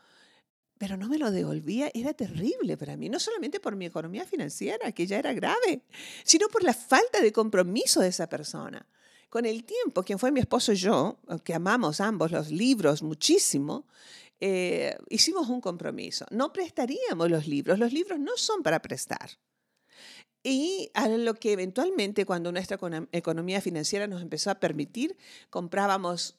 pero 0.77 0.97
no 0.97 1.07
me 1.07 1.17
lo 1.17 1.31
devolvía, 1.31 1.89
era 1.93 2.13
terrible 2.13 2.77
para 2.77 2.97
mí, 2.97 3.09
no 3.09 3.19
solamente 3.19 3.59
por 3.59 3.75
mi 3.75 3.85
economía 3.85 4.25
financiera, 4.25 4.91
que 4.91 5.07
ya 5.07 5.19
era 5.19 5.33
grave, 5.33 5.83
sino 6.23 6.47
por 6.47 6.63
la 6.63 6.73
falta 6.73 7.21
de 7.21 7.31
compromiso 7.31 8.01
de 8.01 8.09
esa 8.09 8.27
persona. 8.27 8.85
Con 9.29 9.45
el 9.45 9.65
tiempo, 9.65 10.03
quien 10.03 10.19
fue 10.19 10.31
mi 10.31 10.39
esposo 10.39 10.71
y 10.71 10.77
yo, 10.77 11.17
que 11.43 11.53
amamos 11.53 11.99
ambos 11.99 12.31
los 12.31 12.51
libros 12.51 13.03
muchísimo, 13.03 13.85
eh, 14.39 14.97
hicimos 15.09 15.49
un 15.49 15.61
compromiso. 15.61 16.25
No 16.31 16.51
prestaríamos 16.53 17.29
los 17.29 17.47
libros, 17.47 17.79
los 17.79 17.93
libros 17.93 18.19
no 18.19 18.37
son 18.37 18.63
para 18.63 18.81
prestar. 18.81 19.31
Y 20.43 20.91
a 20.93 21.07
lo 21.07 21.33
que 21.33 21.53
eventualmente, 21.53 22.25
cuando 22.25 22.51
nuestra 22.51 22.77
economía 23.11 23.61
financiera 23.61 24.05
nos 24.05 24.21
empezó 24.21 24.51
a 24.51 24.59
permitir, 24.59 25.17
comprábamos 25.49 26.37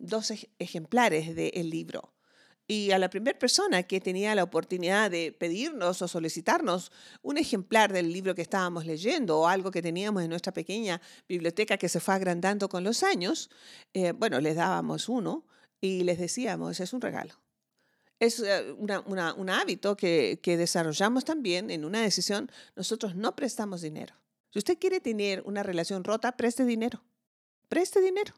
dos 0.00 0.32
ejemplares 0.58 1.34
del 1.34 1.68
libro 1.68 2.12
y 2.68 2.92
a 2.92 2.98
la 2.98 3.10
primera 3.10 3.38
persona 3.38 3.82
que 3.82 4.00
tenía 4.00 4.34
la 4.34 4.44
oportunidad 4.44 5.10
de 5.10 5.32
pedirnos 5.32 6.00
o 6.00 6.08
solicitarnos 6.08 6.92
un 7.22 7.36
ejemplar 7.36 7.92
del 7.92 8.12
libro 8.12 8.34
que 8.34 8.42
estábamos 8.42 8.86
leyendo 8.86 9.40
o 9.40 9.48
algo 9.48 9.70
que 9.70 9.82
teníamos 9.82 10.22
en 10.22 10.30
nuestra 10.30 10.52
pequeña 10.52 11.00
biblioteca 11.28 11.76
que 11.76 11.88
se 11.88 12.00
fue 12.00 12.14
agrandando 12.14 12.68
con 12.68 12.84
los 12.84 13.02
años, 13.02 13.50
eh, 13.92 14.12
bueno, 14.12 14.40
les 14.40 14.56
dábamos 14.56 15.08
uno 15.08 15.44
y 15.82 16.04
les 16.04 16.18
decíamos, 16.18 16.80
es 16.80 16.94
un 16.94 17.02
regalo. 17.02 17.34
Es 18.18 18.40
eh, 18.40 18.72
un 18.78 19.50
hábito 19.50 19.96
que, 19.96 20.38
que 20.40 20.56
desarrollamos 20.56 21.24
también 21.24 21.70
en 21.70 21.84
una 21.84 22.00
decisión, 22.00 22.50
nosotros 22.76 23.16
no 23.16 23.36
prestamos 23.36 23.82
dinero. 23.82 24.14
Si 24.50 24.60
usted 24.60 24.78
quiere 24.78 25.00
tener 25.00 25.42
una 25.44 25.62
relación 25.62 26.04
rota, 26.04 26.36
preste 26.36 26.64
dinero. 26.64 27.02
Preste 27.68 28.00
dinero 28.00 28.32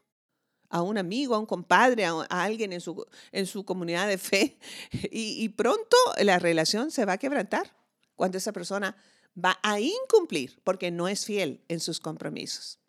a 0.69 0.81
un 0.81 0.97
amigo, 0.97 1.35
a 1.35 1.39
un 1.39 1.45
compadre, 1.45 2.05
a, 2.05 2.25
alguien 2.29 2.73
en 2.73 2.81
su, 2.81 3.05
en 3.31 3.45
su 3.45 3.63
comunidad 3.63 4.07
de 4.07 4.17
fe 4.17 4.57
y 5.11 5.47
pronto 5.49 5.95
la 6.21 6.39
relación 6.39 6.89
se 6.89 7.05
va 7.05 7.13
a 7.13 7.17
quebrantar 7.17 7.75
cuando 8.15 8.39
esa 8.39 8.51
persona 8.51 8.97
va 9.37 9.59
a 9.61 9.79
incumplir 9.79 10.59
porque 10.63 10.89
no 10.89 11.07
es 11.07 11.25
fiel 11.25 11.61
en 11.67 11.79
sus 11.79 11.99
compromisos. 11.99 12.79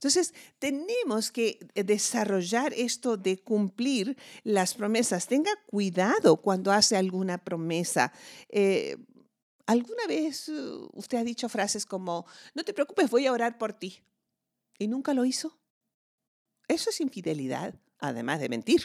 Entonces, 0.00 0.32
tenemos 0.58 1.30
que 1.30 1.58
desarrollar 1.74 2.72
esto 2.72 3.18
de 3.18 3.36
cumplir 3.36 4.16
las 4.44 4.72
promesas. 4.72 5.26
Tenga 5.26 5.50
cuidado 5.66 6.38
cuando 6.38 6.72
hace 6.72 6.96
alguna 6.96 7.36
promesa. 7.36 8.10
Eh, 8.48 8.96
¿Alguna 9.66 10.06
vez 10.08 10.48
uh, 10.48 10.88
usted 10.94 11.18
ha 11.18 11.22
dicho 11.22 11.50
frases 11.50 11.84
como, 11.84 12.24
no 12.54 12.64
te 12.64 12.72
preocupes, 12.72 13.10
voy 13.10 13.26
a 13.26 13.32
orar 13.32 13.58
por 13.58 13.74
ti? 13.74 14.00
¿Y 14.78 14.88
nunca 14.88 15.12
lo 15.12 15.26
hizo? 15.26 15.60
Eso 16.66 16.88
es 16.88 16.98
infidelidad, 17.02 17.74
además 17.98 18.40
de 18.40 18.48
mentir. 18.48 18.82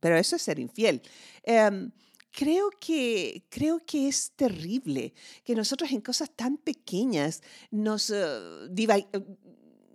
Pero 0.00 0.16
eso 0.16 0.36
es 0.36 0.42
ser 0.42 0.58
infiel. 0.58 1.02
Em, 1.42 1.92
creo 2.30 2.70
que, 2.80 3.46
creo 3.50 3.78
que 3.86 4.08
es 4.08 4.32
terrible 4.32 5.12
que 5.44 5.54
nosotros 5.54 5.92
en 5.92 6.00
cosas 6.00 6.30
tan 6.34 6.56
pequeñas 6.56 7.42
nos 7.70 8.08
uh, 8.08 8.66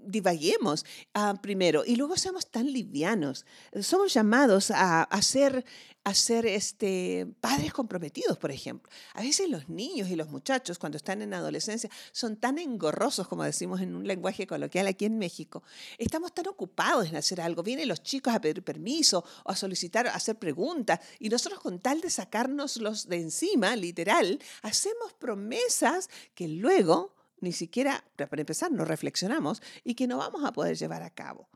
divaguemos 0.10 0.86
ah, 1.14 1.36
primero 1.42 1.84
y 1.86 1.96
luego 1.96 2.18
seamos 2.18 2.50
tan 2.50 2.72
livianos. 2.72 3.46
Somos 3.82 4.14
llamados 4.14 4.72
a, 4.72 5.04
a 5.04 5.22
ser, 5.22 5.66
a 6.04 6.14
ser 6.14 6.46
este, 6.46 7.28
padres 7.40 7.74
comprometidos, 7.74 8.38
por 8.38 8.52
ejemplo. 8.52 8.92
A 9.14 9.22
veces 9.22 9.50
los 9.50 9.70
niños 9.70 10.10
y 10.10 10.16
los 10.16 10.30
muchachos 10.30 10.80
cuando 10.80 10.98
están 10.98 11.22
en 11.22 11.34
adolescencia 11.34 11.90
son 12.12 12.38
tan 12.38 12.58
engorrosos, 12.58 13.28
como 13.28 13.44
decimos 13.44 13.82
en 13.82 13.96
un 13.96 14.08
lenguaje 14.08 14.48
coloquial 14.48 14.88
aquí 14.88 15.06
en 15.06 15.18
México. 15.18 15.64
Estamos 15.98 16.34
tan 16.34 16.48
ocupados 16.48 17.08
en 17.08 17.16
hacer 17.16 17.42
algo. 17.42 17.64
Vienen 17.64 17.88
los 17.88 18.02
chicos 18.02 18.34
a 18.34 18.42
pedir 18.42 18.64
permiso 18.64 19.24
o 19.44 19.52
a 19.52 19.56
solicitar, 19.56 20.08
a 20.08 20.16
hacer 20.16 20.38
preguntas 20.38 21.00
y 21.20 21.30
nosotros 21.30 21.60
con 21.60 21.80
tal 21.80 22.02
de 22.02 22.10
sacárnoslos 22.10 23.08
de 23.08 23.18
encima, 23.18 23.76
literal, 23.76 24.40
hacemos 24.62 25.14
promesas 25.14 26.10
que 26.34 26.48
luego 26.48 27.19
ni 27.42 27.52
siquiera, 27.52 28.04
para 28.16 28.42
empezar, 28.42 28.72
no 28.72 28.86
reflexionamos 28.86 29.62
y 29.84 29.96
que 29.96 30.08
no 30.08 30.18
vamos 30.18 30.44
a 30.46 30.52
poder 30.52 30.78
llevar 30.78 31.04
a 31.04 31.10
cabo. 31.10 31.50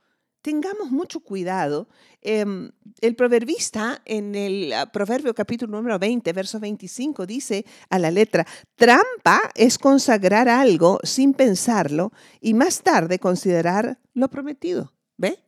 Tengamos 0.44 0.92
mucho 0.92 1.22
cuidado. 1.22 1.88
Em, 2.20 2.70
el 3.00 3.16
proverbista 3.16 4.02
en 4.04 4.36
el 4.36 4.74
ah, 4.74 4.92
proverbio 4.92 5.34
capítulo 5.34 5.78
número 5.78 5.98
20, 5.98 6.34
verso 6.34 6.60
25, 6.60 7.26
dice 7.26 7.66
a 7.90 7.98
la 7.98 8.12
letra, 8.12 8.46
trampa 8.76 9.40
es 9.56 9.78
consagrar 9.78 10.50
algo 10.50 11.00
sin 11.04 11.34
pensarlo 11.34 12.12
y 12.42 12.54
más 12.54 12.82
tarde 12.82 13.20
considerar 13.20 14.02
lo 14.14 14.30
prometido. 14.30 14.94
¿Ve? 15.18 15.40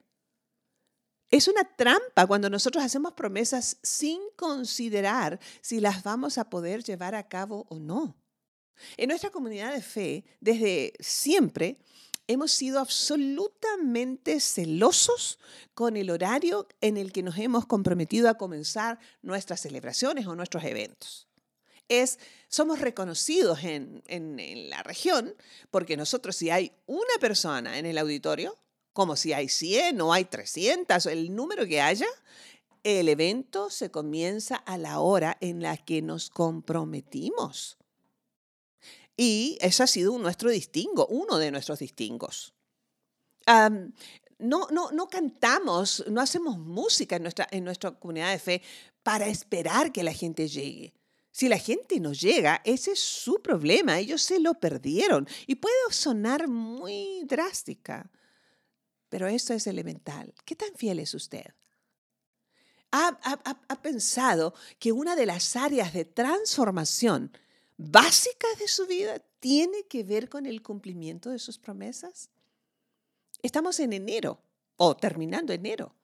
Es 1.29 1.49
una 1.49 1.65
trampa 1.75 2.25
cuando 2.25 2.49
nosotros 2.49 2.81
hacemos 2.81 3.13
promesas 3.13 3.77
sin 3.83 4.21
considerar 4.37 5.41
si 5.59 5.81
las 5.81 6.03
vamos 6.03 6.37
a 6.37 6.49
poder 6.49 6.83
llevar 6.83 7.15
a 7.15 7.27
cabo 7.27 7.65
o 7.67 7.79
no. 7.79 8.15
En 8.97 9.09
nuestra 9.09 9.29
comunidad 9.29 9.73
de 9.73 9.81
fe, 9.81 10.25
desde 10.39 10.93
siempre, 10.99 11.77
hemos 12.27 12.51
sido 12.51 12.79
absolutamente 12.79 14.39
celosos 14.39 15.39
con 15.73 15.97
el 15.97 16.09
horario 16.09 16.67
en 16.81 16.97
el 16.97 17.11
que 17.11 17.23
nos 17.23 17.37
hemos 17.37 17.65
comprometido 17.65 18.29
a 18.29 18.37
comenzar 18.37 18.99
nuestras 19.21 19.61
celebraciones 19.61 20.27
o 20.27 20.35
nuestros 20.35 20.63
eventos. 20.63 21.27
Es, 21.87 22.17
somos 22.47 22.79
reconocidos 22.79 23.63
en, 23.63 24.01
en 24.07 24.69
la 24.69 24.81
región 24.81 25.35
porque 25.69 25.97
nosotros 25.97 26.35
si 26.35 26.49
hay 26.49 26.71
una 26.87 27.13
persona 27.19 27.77
en 27.77 27.85
el 27.85 27.97
auditorio, 27.99 28.57
como 28.91 29.15
si 29.15 29.33
hay 29.33 29.49
100 29.49 30.01
o 30.01 30.13
hay 30.13 30.25
300, 30.25 31.05
el 31.05 31.35
número 31.35 31.67
que 31.67 31.81
haya, 31.81 32.07
el 32.85 33.09
evento 33.09 33.69
se 33.69 33.91
comienza 33.91 34.55
a 34.55 34.77
la 34.77 34.99
hora 34.99 35.37
en 35.41 35.61
la 35.61 35.75
que 35.75 36.01
nos 36.01 36.29
comprometimos. 36.29 37.77
Y 39.17 39.57
ese 39.61 39.83
ha 39.83 39.87
sido 39.87 40.17
nuestro 40.17 40.49
distingo, 40.49 41.07
uno 41.07 41.37
de 41.37 41.51
nuestros 41.51 41.79
distingos. 41.79 42.53
no, 43.47 44.67
no, 44.71 44.91
no 44.91 45.07
cantamos, 45.07 46.03
no 46.07 46.21
hacemos 46.21 46.57
música 46.57 47.15
en 47.15 47.23
nuestra, 47.23 47.47
en 47.51 47.63
nuestra 47.63 47.91
comunidad 47.91 48.31
de 48.31 48.39
fe 48.39 48.61
para 49.03 49.27
esperar 49.27 49.91
que 49.91 50.03
la 50.03 50.13
gente 50.13 50.47
llegue. 50.47 50.93
Si 51.31 51.49
la 51.49 51.57
gente 51.57 51.99
no 51.99 52.13
llega, 52.13 52.61
ese 52.63 52.93
es 52.93 52.99
su 52.99 53.41
problema, 53.41 53.99
ellos 53.99 54.21
se 54.21 54.39
lo 54.39 54.53
perdieron. 54.55 55.27
Y 55.47 55.55
puede 55.55 55.75
sonar 55.91 56.47
muy 56.47 57.23
drástica, 57.25 58.09
pero 59.09 59.27
esto 59.27 59.53
es 59.53 59.67
elemental. 59.67 60.33
¿Qué 60.45 60.55
tan 60.55 60.73
fiel 60.75 60.99
es 60.99 61.13
usted? 61.13 61.45
¿Ha, 62.91 63.07
ha 63.67 63.81
pensado 63.81 64.53
que 64.79 64.93
una 64.93 65.17
de 65.17 65.25
las 65.25 65.57
áreas 65.57 65.93
de 65.93 66.05
transformación 66.05 67.31
básicas 67.77 68.57
de 68.59 68.67
su 68.67 68.87
vida 68.87 69.19
tiene 69.39 69.83
que 69.87 70.03
ver 70.03 70.29
con 70.29 70.45
el 70.45 70.61
cumplimiento 70.61 71.29
de 71.29 71.39
sus 71.39 71.57
promesas? 71.57 72.29
Estamos 73.41 73.79
en 73.79 73.93
enero 73.93 74.41
o 74.77 74.95
terminando 74.95 75.53
enero. 75.53 75.95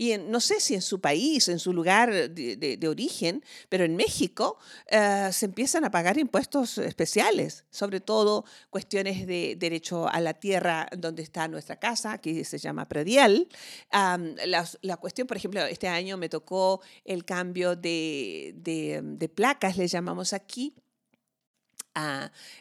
Y 0.00 0.16
no 0.16 0.38
sé 0.38 0.60
si 0.60 0.74
en 0.74 0.80
su 0.80 1.00
país, 1.00 1.48
en 1.48 1.58
su 1.58 1.72
lugar 1.72 2.30
de, 2.30 2.88
origen, 2.88 3.42
pero 3.68 3.82
en 3.82 3.96
México 3.96 4.56
eh, 4.86 5.28
se 5.32 5.46
empiezan 5.46 5.84
a 5.84 5.90
pagar 5.90 6.18
impuestos 6.18 6.78
especiales, 6.78 7.64
sobre 7.70 7.98
todo 7.98 8.44
cuestiones 8.70 9.26
de 9.26 9.56
derecho 9.58 10.08
a 10.08 10.20
la 10.20 10.34
tierra 10.34 10.88
donde 10.96 11.24
está 11.24 11.48
nuestra 11.48 11.80
casa, 11.80 12.18
que 12.18 12.44
se 12.44 12.58
llama 12.58 12.86
predial. 12.86 13.48
la, 13.90 14.96
cuestión, 14.98 15.26
por 15.26 15.36
ejemplo, 15.36 15.62
este 15.62 15.88
año 15.88 16.16
me 16.16 16.28
tocó 16.28 16.80
el 17.04 17.24
cambio 17.24 17.74
de, 17.74 18.52
de 18.54 19.28
placas, 19.28 19.76
le 19.76 19.88
llamamos 19.88 20.32
aquí, 20.32 20.76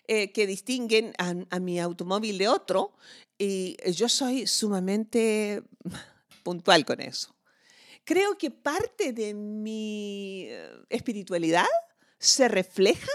eh, 0.07 0.31
que 0.31 0.47
distinguen 0.47 1.13
a, 1.17 1.59
mi 1.59 1.79
automóvil 1.79 2.37
de 2.37 2.47
otro 2.47 2.93
y 3.37 3.77
yo 3.91 4.09
soy 4.09 4.47
sumamente 4.47 5.63
puntual 6.43 6.85
con 6.85 7.01
eso. 7.01 7.35
Creo 8.03 8.37
que 8.37 8.51
parte 8.51 9.11
de 9.11 9.33
mi 9.33 10.45
eh, 10.47 10.71
espiritualidad 10.89 11.67
se 12.17 12.47
refleja 12.47 13.11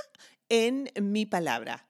en 0.48 0.90
mi 1.00 1.24
palabra. 1.26 1.88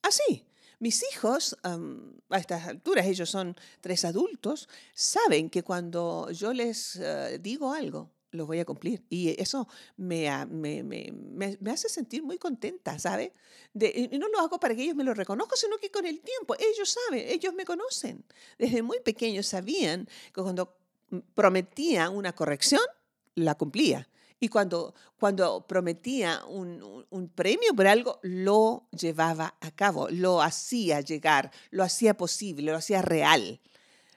Así, 0.00 0.46
mis 0.78 1.02
hijos, 1.10 1.56
a 1.62 2.38
estas 2.38 2.66
alturas, 2.68 3.06
ellos 3.06 3.30
son 3.30 3.56
tres 3.80 4.04
adultos, 4.04 4.68
saben 4.94 5.50
que 5.50 5.62
cuando 5.62 6.30
yo 6.30 6.52
les 6.52 6.96
eh, 6.96 7.38
digo 7.40 7.72
algo, 7.72 8.12
lo 8.36 8.46
voy 8.46 8.60
a 8.60 8.64
cumplir. 8.64 9.02
Y 9.08 9.40
eso 9.40 9.66
me, 9.96 10.28
me, 10.46 10.82
me, 10.82 11.12
me 11.60 11.70
hace 11.70 11.88
sentir 11.88 12.22
muy 12.22 12.38
contenta, 12.38 12.98
¿sabe? 12.98 13.32
De, 13.74 14.08
y 14.12 14.18
no 14.18 14.28
lo 14.28 14.38
hago 14.38 14.60
para 14.60 14.74
que 14.74 14.82
ellos 14.82 14.96
me 14.96 15.04
lo 15.04 15.14
reconozcan, 15.14 15.58
sino 15.58 15.78
que 15.78 15.90
con 15.90 16.06
el 16.06 16.20
tiempo 16.20 16.54
ellos 16.58 16.90
saben, 16.90 17.26
ellos 17.28 17.54
me 17.54 17.64
conocen. 17.64 18.24
Desde 18.58 18.82
muy 18.82 19.00
pequeños 19.00 19.46
sabían 19.46 20.08
que 20.32 20.42
cuando 20.42 20.76
prometía 21.34 22.10
una 22.10 22.32
corrección, 22.34 22.82
la 23.34 23.54
cumplía. 23.54 24.08
Y 24.38 24.48
cuando, 24.48 24.94
cuando 25.18 25.66
prometía 25.66 26.44
un, 26.46 27.06
un, 27.08 27.28
premio 27.28 27.74
por 27.74 27.86
algo, 27.86 28.18
lo 28.22 28.86
llevaba 28.90 29.56
a 29.60 29.70
cabo, 29.70 30.08
lo 30.10 30.42
hacía 30.42 31.00
llegar, 31.00 31.50
lo 31.70 31.82
hacía 31.82 32.16
posible, 32.16 32.70
lo 32.70 32.76
hacía 32.76 33.00
real. 33.00 33.60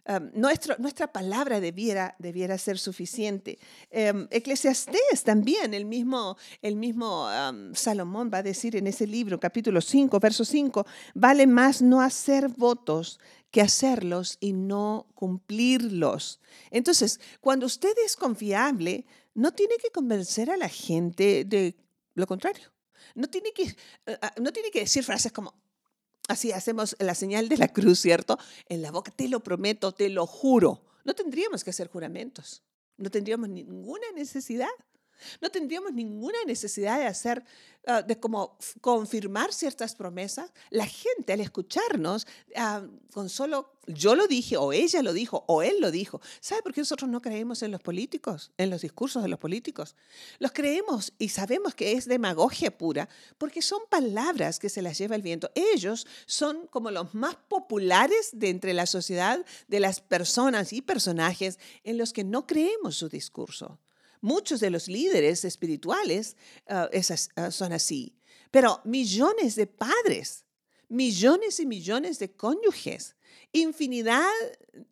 Um, 0.10 0.32
nuestra 0.34 1.13
palabra 1.13 1.60
debiera, 1.60 2.15
debiera 2.17 2.58
ser 2.58 2.80
suficiente. 2.80 3.60
Um, 3.91 4.28
Eclesiastés 4.32 5.24
también, 5.24 5.76
el 5.76 5.86
mismo, 5.86 6.36
el 6.63 6.76
mismo 6.78 7.28
um, 7.28 7.76
Salomón 7.76 8.32
va 8.34 8.39
a 8.39 8.43
decir 8.43 8.76
en 8.76 8.88
ese 8.88 9.06
libro, 9.06 9.39
capítulo 9.39 9.82
5, 9.82 10.19
verso 10.19 10.43
5, 10.43 10.84
vale 11.13 11.45
más 11.45 11.84
no 11.84 12.02
hacer 12.02 12.48
votos 12.48 13.19
que 13.52 13.62
hacerlos 13.62 14.38
y 14.39 14.54
no 14.54 15.06
cumplirlos. 15.13 16.39
Entonces, 16.72 17.19
cuando 17.39 17.67
usted 17.67 17.93
es 18.04 18.15
confiable, 18.15 19.06
no 19.36 19.52
tiene 19.52 19.76
que 19.78 19.91
convencer 19.91 20.50
a 20.50 20.58
la 20.58 20.69
gente 20.69 21.45
de 21.45 21.76
lo 22.15 22.26
contrario. 22.26 22.72
No 23.13 23.28
tiene 23.28 23.52
que, 23.52 23.76
eh, 24.08 24.17
ah, 24.24 24.34
no 24.41 24.52
tiene 24.52 24.72
que 24.72 24.80
decir 24.80 25.04
frases 25.04 25.32
como, 25.32 25.54
así 26.30 26.54
hacemos 26.54 26.96
la 27.00 27.15
señal 27.15 27.50
de 27.50 27.58
la 27.58 27.68
cruz, 27.68 28.00
¿cierto? 28.00 28.39
En 28.68 28.82
la 28.82 28.92
boca, 28.92 29.12
te 29.12 29.28
lo 29.28 29.42
prometo, 29.42 29.92
te 29.92 30.10
lo 30.10 30.26
juro. 30.26 30.86
No 31.04 31.13
tendríamos 31.13 31.63
que 31.63 31.72
hacer 31.72 31.89
juramentos. 31.89 32.63
No 32.98 33.10
tendríamos 33.10 33.50
ninguna 33.50 34.06
necesidad. 34.15 34.70
No 35.42 35.50
tendríamos 35.50 35.94
ninguna 35.94 36.38
necesidad 36.46 37.00
de 37.00 37.06
hacer, 37.06 37.44
ah, 37.88 38.02
de 38.02 38.20
como 38.20 38.58
confirmar 38.82 39.54
ciertas 39.54 39.96
promesas. 39.96 40.52
La 40.70 40.86
gente 40.86 41.34
al 41.34 41.42
escucharnos, 41.42 42.28
ah, 42.56 42.84
con 43.14 43.30
solo 43.30 43.80
yo 43.90 44.16
lo 44.16 44.28
dije, 44.28 44.56
o 44.56 44.72
ella 44.72 45.02
lo 45.02 45.14
dijo, 45.14 45.44
o 45.48 45.64
él 45.64 45.78
lo 45.80 45.90
dijo. 45.90 46.22
¿Sabe 46.40 46.62
por 46.62 46.74
qué 46.74 46.82
nosotros 46.82 47.10
no 47.10 47.22
creemos 47.22 47.64
en 47.64 47.72
los 47.72 47.82
políticos, 47.82 48.52
en 48.58 48.70
los 48.70 48.82
discursos 48.82 49.24
de 49.24 49.30
los 49.30 49.40
políticos? 49.40 49.96
Los 50.38 50.52
creemos 50.52 51.14
y 51.18 51.30
sabemos 51.30 51.74
que 51.74 51.94
es 51.94 52.06
demagogia 52.06 52.78
pura, 52.78 53.10
porque 53.38 53.62
son 53.62 53.80
palabras 53.90 54.60
que 54.60 54.70
se 54.70 54.84
las 54.84 54.98
lleva 54.98 55.16
el 55.16 55.24
viento. 55.24 55.50
Ellos 55.56 56.06
son 56.28 56.68
como 56.68 56.92
los 56.92 57.16
más 57.16 57.36
populares 57.36 58.30
de 58.34 58.50
entre 58.50 58.74
la 58.74 58.86
sociedad 58.86 59.44
de 59.68 59.80
las 59.80 60.02
personas 60.02 60.72
y 60.72 60.82
personajes 60.82 61.58
en 61.84 61.98
los 61.98 62.14
que 62.14 62.24
no 62.24 62.46
creemos 62.46 62.96
su 62.96 63.10
discurso. 63.10 63.80
Muchos 64.22 64.60
de 64.60 64.70
los 64.70 64.88
líderes 64.88 65.46
espirituales 65.46 66.36
ah, 66.68 66.90
ah, 67.36 67.52
son 67.52 67.72
así, 67.72 68.18
pero 68.52 68.82
millones 68.84 69.56
de 69.56 69.66
padres, 69.66 70.46
millones 70.90 71.60
y 71.60 71.66
millones 71.66 72.20
de 72.20 72.32
cónyuges, 72.32 73.16
infinidad 73.54 74.30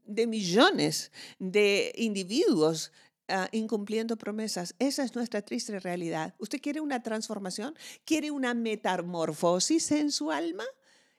de 0.05 0.27
millones 0.27 1.11
de 1.39 1.91
individuos 1.97 2.93
ah, 3.27 3.49
incumpliendo 3.51 4.15
promesas. 4.15 4.75
Esa 4.79 5.03
es 5.03 5.13
nuestra 5.13 5.41
triste 5.41 5.77
realidad. 5.79 6.33
¿Usted 6.37 6.61
quiere 6.61 6.79
una 6.79 7.03
transformación? 7.03 7.75
¿Quiere 8.05 8.31
una 8.31 8.53
metamorfosis 8.53 9.91
en 9.91 10.11
su 10.11 10.31
alma? 10.31 10.63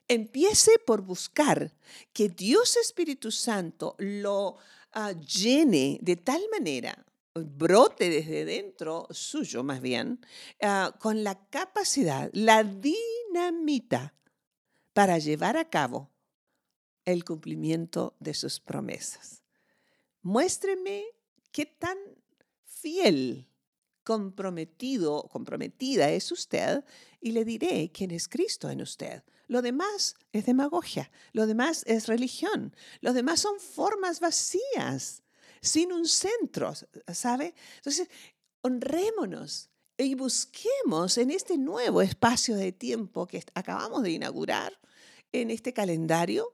Empiece 0.07 0.71
por 0.79 1.03
buscar 1.03 1.75
que 2.11 2.29
Dios 2.29 2.75
Espíritu 2.77 3.29
Santo 3.29 3.95
lo 3.99 4.57
llene 5.27 5.99
de 6.01 6.15
tal 6.15 6.41
manera 6.51 7.05
brote 7.45 8.09
desde 8.09 8.45
dentro 8.45 9.07
suyo 9.11 9.63
más 9.63 9.81
bien, 9.81 10.19
ah, 10.61 10.95
con 10.99 11.23
la 11.23 11.47
capacidad, 11.49 12.29
la 12.33 12.63
dinamita 12.63 14.13
para 14.93 15.17
llevar 15.17 15.57
a 15.57 15.69
cabo 15.69 16.09
el 17.05 17.23
cumplimiento 17.23 18.15
de 18.19 18.33
sus 18.33 18.59
promesas. 18.59 19.43
Muéstreme 20.21 21.05
qué 21.51 21.65
tan 21.65 21.97
fiel, 22.65 23.47
comprometido, 24.03 25.23
comprometida 25.29 26.09
es 26.09 26.31
usted 26.31 26.83
y 27.21 27.31
le 27.31 27.45
diré 27.45 27.91
quién 27.93 28.11
es 28.11 28.27
Cristo 28.27 28.69
en 28.69 28.81
usted. 28.81 29.23
Lo 29.47 29.61
demás 29.61 30.15
es 30.31 30.45
demagogia, 30.45 31.11
lo 31.31 31.47
demás 31.47 31.83
es 31.87 32.07
religión, 32.07 32.75
lo 33.01 33.13
demás 33.13 33.39
son 33.39 33.59
formas 33.59 34.19
vacías 34.19 35.23
sin 35.61 35.91
un 35.91 36.07
centro, 36.07 36.73
¿sabe? 37.13 37.53
Entonces, 37.77 38.07
honrémonos 38.61 39.69
y 39.97 40.15
busquemos 40.15 41.17
en 41.17 41.31
este 41.31 41.57
nuevo 41.57 42.01
espacio 42.01 42.55
de 42.55 42.71
tiempo 42.71 43.27
que 43.27 43.43
acabamos 43.53 44.03
de 44.03 44.11
inaugurar 44.11 44.79
en 45.31 45.51
este 45.51 45.73
calendario 45.73 46.53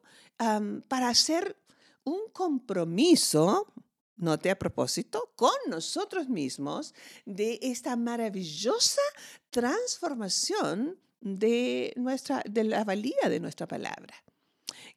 para 0.88 1.10
hacer 1.10 1.58
un 2.04 2.30
compromiso, 2.32 3.72
note 4.18 4.50
a 4.50 4.58
propósito, 4.58 5.32
con 5.36 5.54
nosotros 5.68 6.28
mismos 6.30 6.94
de 7.26 7.60
esta 7.62 7.96
maravillosa 7.96 9.02
transformación 9.50 11.00
de, 11.22 11.94
nuestra, 11.96 12.44
de 12.50 12.63
la 12.63 12.84
valía 12.84 13.30
de 13.30 13.39
nuestra 13.39 13.68
palabra. 13.68 14.15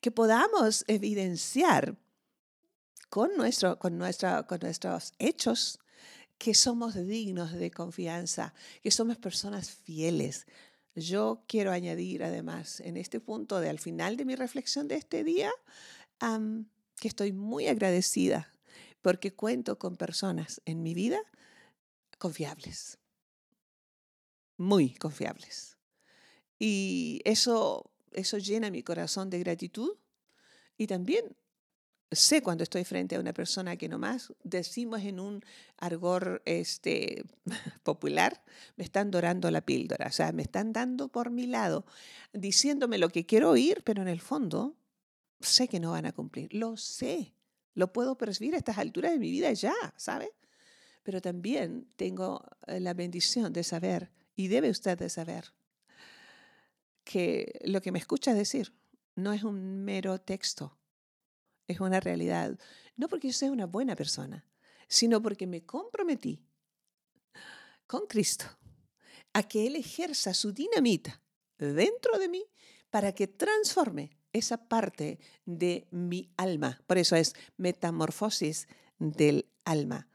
Que 0.00 0.10
podamos 0.10 0.84
evidenciar 0.86 1.96
con, 3.08 3.36
nuestro, 3.36 3.78
con, 3.78 3.98
nuestra, 3.98 4.44
con 4.44 4.60
nuestros 4.60 5.12
hechos 5.18 5.78
que 6.38 6.54
somos 6.54 6.94
dignos 6.94 7.52
de 7.52 7.70
confianza, 7.70 8.54
que 8.82 8.90
somos 8.90 9.18
personas 9.18 9.70
fieles. 9.70 10.46
Yo 10.94 11.42
quiero 11.46 11.72
añadir 11.72 12.22
además 12.22 12.80
en 12.80 12.96
este 12.96 13.20
punto 13.20 13.60
de 13.60 13.68
al 13.68 13.78
final 13.78 14.16
de 14.16 14.24
mi 14.24 14.36
reflexión 14.36 14.88
de 14.88 14.96
este 14.96 15.24
día 15.24 15.50
que 16.20 17.08
estoy 17.08 17.32
muy 17.32 17.66
agradecida 17.66 18.52
porque 19.02 19.32
cuento 19.32 19.78
con 19.78 19.96
personas 19.96 20.60
en 20.64 20.82
mi 20.82 20.94
vida 20.94 21.20
confiables, 22.18 22.98
muy 24.56 24.94
confiables. 24.94 25.76
Y 26.58 27.20
eso, 27.24 27.90
eso 28.12 28.38
llena 28.38 28.70
mi 28.70 28.82
corazón 28.82 29.30
de 29.30 29.38
gratitud 29.38 29.96
y 30.76 30.88
también 30.88 31.36
sé 32.10 32.42
cuando 32.42 32.62
estoy 32.62 32.84
frente 32.84 33.16
a 33.16 33.20
una 33.20 33.32
persona 33.32 33.76
que 33.76 33.88
nomás 33.88 34.32
decimos 34.42 35.02
en 35.02 35.20
un 35.20 35.44
argor 35.76 36.42
este, 36.44 37.24
popular, 37.82 38.42
me 38.76 38.84
están 38.84 39.10
dorando 39.10 39.50
la 39.50 39.60
píldora, 39.60 40.06
o 40.06 40.12
sea, 40.12 40.32
me 40.32 40.42
están 40.42 40.72
dando 40.72 41.08
por 41.08 41.30
mi 41.30 41.46
lado, 41.46 41.84
diciéndome 42.32 42.98
lo 42.98 43.10
que 43.10 43.26
quiero 43.26 43.50
oír, 43.50 43.82
pero 43.84 44.02
en 44.02 44.08
el 44.08 44.20
fondo 44.20 44.76
sé 45.40 45.68
que 45.68 45.80
no 45.80 45.92
van 45.92 46.06
a 46.06 46.12
cumplir, 46.12 46.52
lo 46.54 46.76
sé, 46.76 47.34
lo 47.74 47.92
puedo 47.92 48.16
percibir 48.16 48.54
a 48.54 48.58
estas 48.58 48.78
alturas 48.78 49.12
de 49.12 49.18
mi 49.18 49.30
vida 49.30 49.52
ya, 49.52 49.74
¿sabe? 49.96 50.32
Pero 51.02 51.20
también 51.20 51.88
tengo 51.96 52.44
eh, 52.66 52.80
la 52.80 52.94
bendición 52.94 53.52
de 53.52 53.64
saber, 53.64 54.10
y 54.34 54.48
debe 54.48 54.70
usted 54.70 54.98
de 54.98 55.10
saber, 55.10 55.52
que 57.04 57.58
lo 57.64 57.80
que 57.80 57.92
me 57.92 57.98
escucha 57.98 58.34
decir 58.34 58.74
no 59.14 59.32
es 59.32 59.42
un 59.42 59.84
mero 59.84 60.20
texto, 60.20 60.77
es 61.68 61.80
una 61.80 62.00
realidad. 62.00 62.58
No 62.96 63.08
porque 63.08 63.28
yo 63.28 63.34
sea 63.34 63.52
una 63.52 63.66
buena 63.66 63.94
persona, 63.94 64.44
sino 64.88 65.22
porque 65.22 65.46
me 65.46 65.64
comprometí 65.64 66.42
con 67.86 68.06
Cristo 68.06 68.46
a 69.32 69.42
que 69.42 69.66
Él 69.66 69.76
ejerza 69.76 70.34
su 70.34 70.52
dinamita 70.52 71.22
dentro 71.58 72.18
de 72.18 72.28
mí 72.28 72.44
para 72.90 73.12
que 73.12 73.28
transforme 73.28 74.18
esa 74.32 74.68
parte 74.68 75.18
de 75.44 75.86
mi 75.90 76.32
alma. 76.36 76.80
Por 76.86 76.98
eso 76.98 77.16
es 77.16 77.34
metamorfosis 77.56 78.66
del 78.98 79.48
alma. 79.64 80.08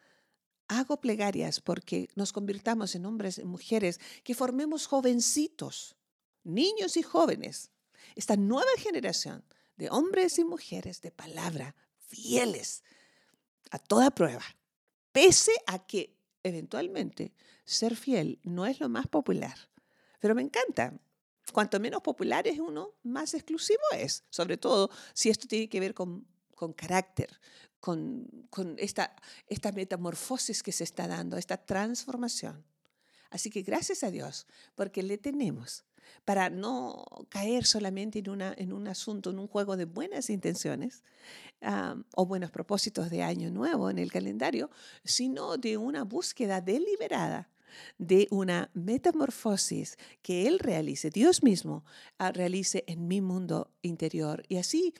Hago 0.67 0.99
plegarias 0.99 1.61
porque 1.61 2.09
nos 2.15 2.33
convirtamos 2.33 2.95
en 2.95 3.05
hombres 3.05 3.37
y 3.37 3.43
mujeres 3.43 3.99
que 4.23 4.33
formemos 4.33 4.87
jovencitos, 4.87 5.95
niños 6.43 6.97
y 6.97 7.03
jóvenes, 7.03 7.71
esta 8.15 8.35
nueva 8.35 8.71
generación 8.77 9.43
de 9.75 9.89
hombres 9.89 10.37
y 10.39 10.43
mujeres 10.43 11.01
de 11.01 11.11
palabra, 11.11 11.75
fieles 11.97 12.83
a 13.71 13.79
toda 13.79 14.11
prueba, 14.11 14.43
pese 15.11 15.53
a 15.65 15.85
que 15.85 16.15
eventualmente 16.43 17.33
ser 17.65 17.95
fiel 17.95 18.39
no 18.43 18.65
es 18.65 18.79
lo 18.79 18.89
más 18.89 19.07
popular. 19.07 19.57
Pero 20.19 20.35
me 20.35 20.41
encanta. 20.41 20.93
Cuanto 21.51 21.79
menos 21.79 22.01
popular 22.01 22.47
es 22.47 22.59
uno, 22.59 22.93
más 23.03 23.33
exclusivo 23.33 23.81
es. 23.93 24.23
Sobre 24.29 24.57
todo 24.57 24.89
si 25.13 25.29
esto 25.29 25.47
tiene 25.47 25.67
que 25.67 25.79
ver 25.79 25.93
con, 25.93 26.25
carácter, 26.75 27.39
con, 27.79 28.47
con 28.49 28.75
esta, 28.77 29.15
esta 29.47 29.71
metamorfosis 29.71 30.63
que 30.63 30.71
se 30.71 30.85
está 30.85 31.07
dando, 31.07 31.37
esta 31.37 31.57
transformación. 31.57 32.63
Así 33.29 33.49
que 33.49 33.63
gracias 33.63 34.03
a 34.03 34.11
Dios, 34.11 34.47
porque 34.75 35.03
le 35.03 35.17
tenemos 35.17 35.83
para 36.25 36.49
no 36.49 37.05
caer 37.29 37.65
solamente 37.65 38.23
en, 38.25 38.73
un 38.73 38.87
asunto, 38.87 39.31
en 39.31 39.39
un 39.39 39.47
juego 39.47 39.77
de 39.77 39.85
buenas 39.85 40.29
intenciones 40.29 41.03
o 42.15 42.25
buenos 42.25 42.51
propósitos 42.51 43.09
de 43.09 43.23
año 43.23 43.49
nuevo 43.51 43.89
en 43.89 43.99
el 43.99 44.11
calendario, 44.11 44.69
sino 45.03 45.57
de 45.57 45.77
una 45.77 46.03
búsqueda 46.03 46.61
deliberada 46.61 47.49
de 47.97 48.27
una 48.31 48.69
metamorfosis 48.73 49.97
que 50.21 50.47
Él 50.47 50.59
realice, 50.59 51.09
Dios 51.09 51.43
mismo 51.43 51.83
ah, 52.17 52.31
realice 52.31 52.83
en 52.87 53.07
mi 53.07 53.21
mundo 53.21 53.71
interior. 53.81 54.43
Y 54.47 54.57
así 54.57 54.93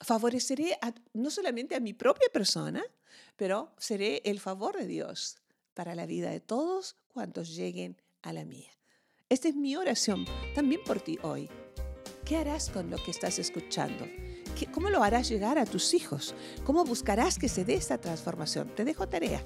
favoreceré 0.00 0.78
no 1.14 1.30
solamente 1.30 1.74
a 1.74 1.80
mi 1.80 1.94
propia 1.94 2.28
persona, 2.32 2.84
pero 3.36 3.72
seré 3.78 4.22
el 4.24 4.40
favor 4.40 4.76
de 4.76 4.86
Dios 4.86 5.38
para 5.74 5.94
la 5.94 6.06
vida 6.06 6.30
de 6.30 6.40
todos 6.40 6.96
cuantos 7.08 7.54
lleguen 7.54 8.00
a 8.22 8.32
la 8.32 8.44
mía. 8.44 8.77
Esta 9.30 9.48
es 9.48 9.56
mi 9.56 9.76
oración 9.76 10.24
también 10.54 10.80
por 10.82 11.00
ti 11.00 11.18
hoy. 11.20 11.50
¿Qué 12.24 12.38
harás 12.38 12.70
con 12.70 12.88
lo 12.88 12.96
que 12.96 13.10
estás 13.10 13.38
escuchando? 13.38 14.06
¿Cómo 14.72 14.88
lo 14.88 15.02
harás 15.02 15.28
llegar 15.28 15.58
a 15.58 15.66
tus 15.66 15.92
hijos? 15.92 16.34
¿Cómo 16.64 16.82
buscarás 16.86 17.38
que 17.38 17.50
se 17.50 17.66
dé 17.66 17.74
esta 17.74 17.98
transformación? 17.98 18.74
Te 18.74 18.86
dejo 18.86 19.06
tarea. 19.06 19.44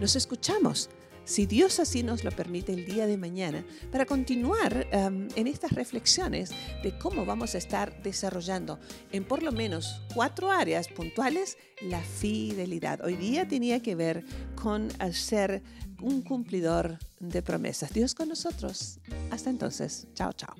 Nos 0.00 0.16
escuchamos 0.16 0.90
si 1.24 1.46
Dios 1.46 1.80
así 1.80 2.02
nos 2.02 2.24
lo 2.24 2.30
permite 2.30 2.72
el 2.72 2.84
día 2.84 3.06
de 3.06 3.16
mañana, 3.16 3.64
para 3.90 4.06
continuar 4.06 4.86
em, 4.90 5.28
en 5.36 5.46
estas 5.46 5.72
reflexiones 5.72 6.50
de 6.82 6.96
cómo 6.98 7.24
vamos 7.24 7.54
a 7.54 7.58
estar 7.58 8.02
desarrollando 8.02 8.78
en 9.12 9.24
por 9.24 9.42
lo 9.42 9.52
menos 9.52 10.00
cuatro 10.14 10.50
áreas 10.50 10.88
puntuales 10.88 11.56
la 11.80 12.00
fidelidad. 12.00 13.04
Hoy 13.04 13.16
día 13.16 13.46
tenía 13.46 13.80
que 13.80 13.94
ver 13.94 14.24
con 14.54 14.88
ser 15.12 15.62
un 16.00 16.22
cumplidor 16.22 16.98
de 17.20 17.42
promesas. 17.42 17.92
Dios 17.92 18.14
con 18.14 18.28
nosotros. 18.28 18.98
Hasta 19.30 19.50
entonces. 19.50 20.06
Chao, 20.14 20.32
chao. 20.32 20.54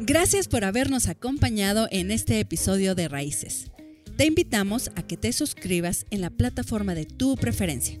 Gracias 0.00 0.46
por 0.48 0.64
habernos 0.64 1.08
acompañado 1.08 1.88
en 1.90 2.10
este 2.10 2.38
episodio 2.40 2.94
de 2.94 3.08
Raíces. 3.08 3.70
Te 4.16 4.26
invitamos 4.26 4.90
a 4.96 5.02
que 5.02 5.16
te 5.16 5.32
suscribas 5.32 6.06
en 6.10 6.20
la 6.20 6.30
plataforma 6.30 6.94
de 6.94 7.04
tu 7.04 7.36
preferencia 7.36 8.00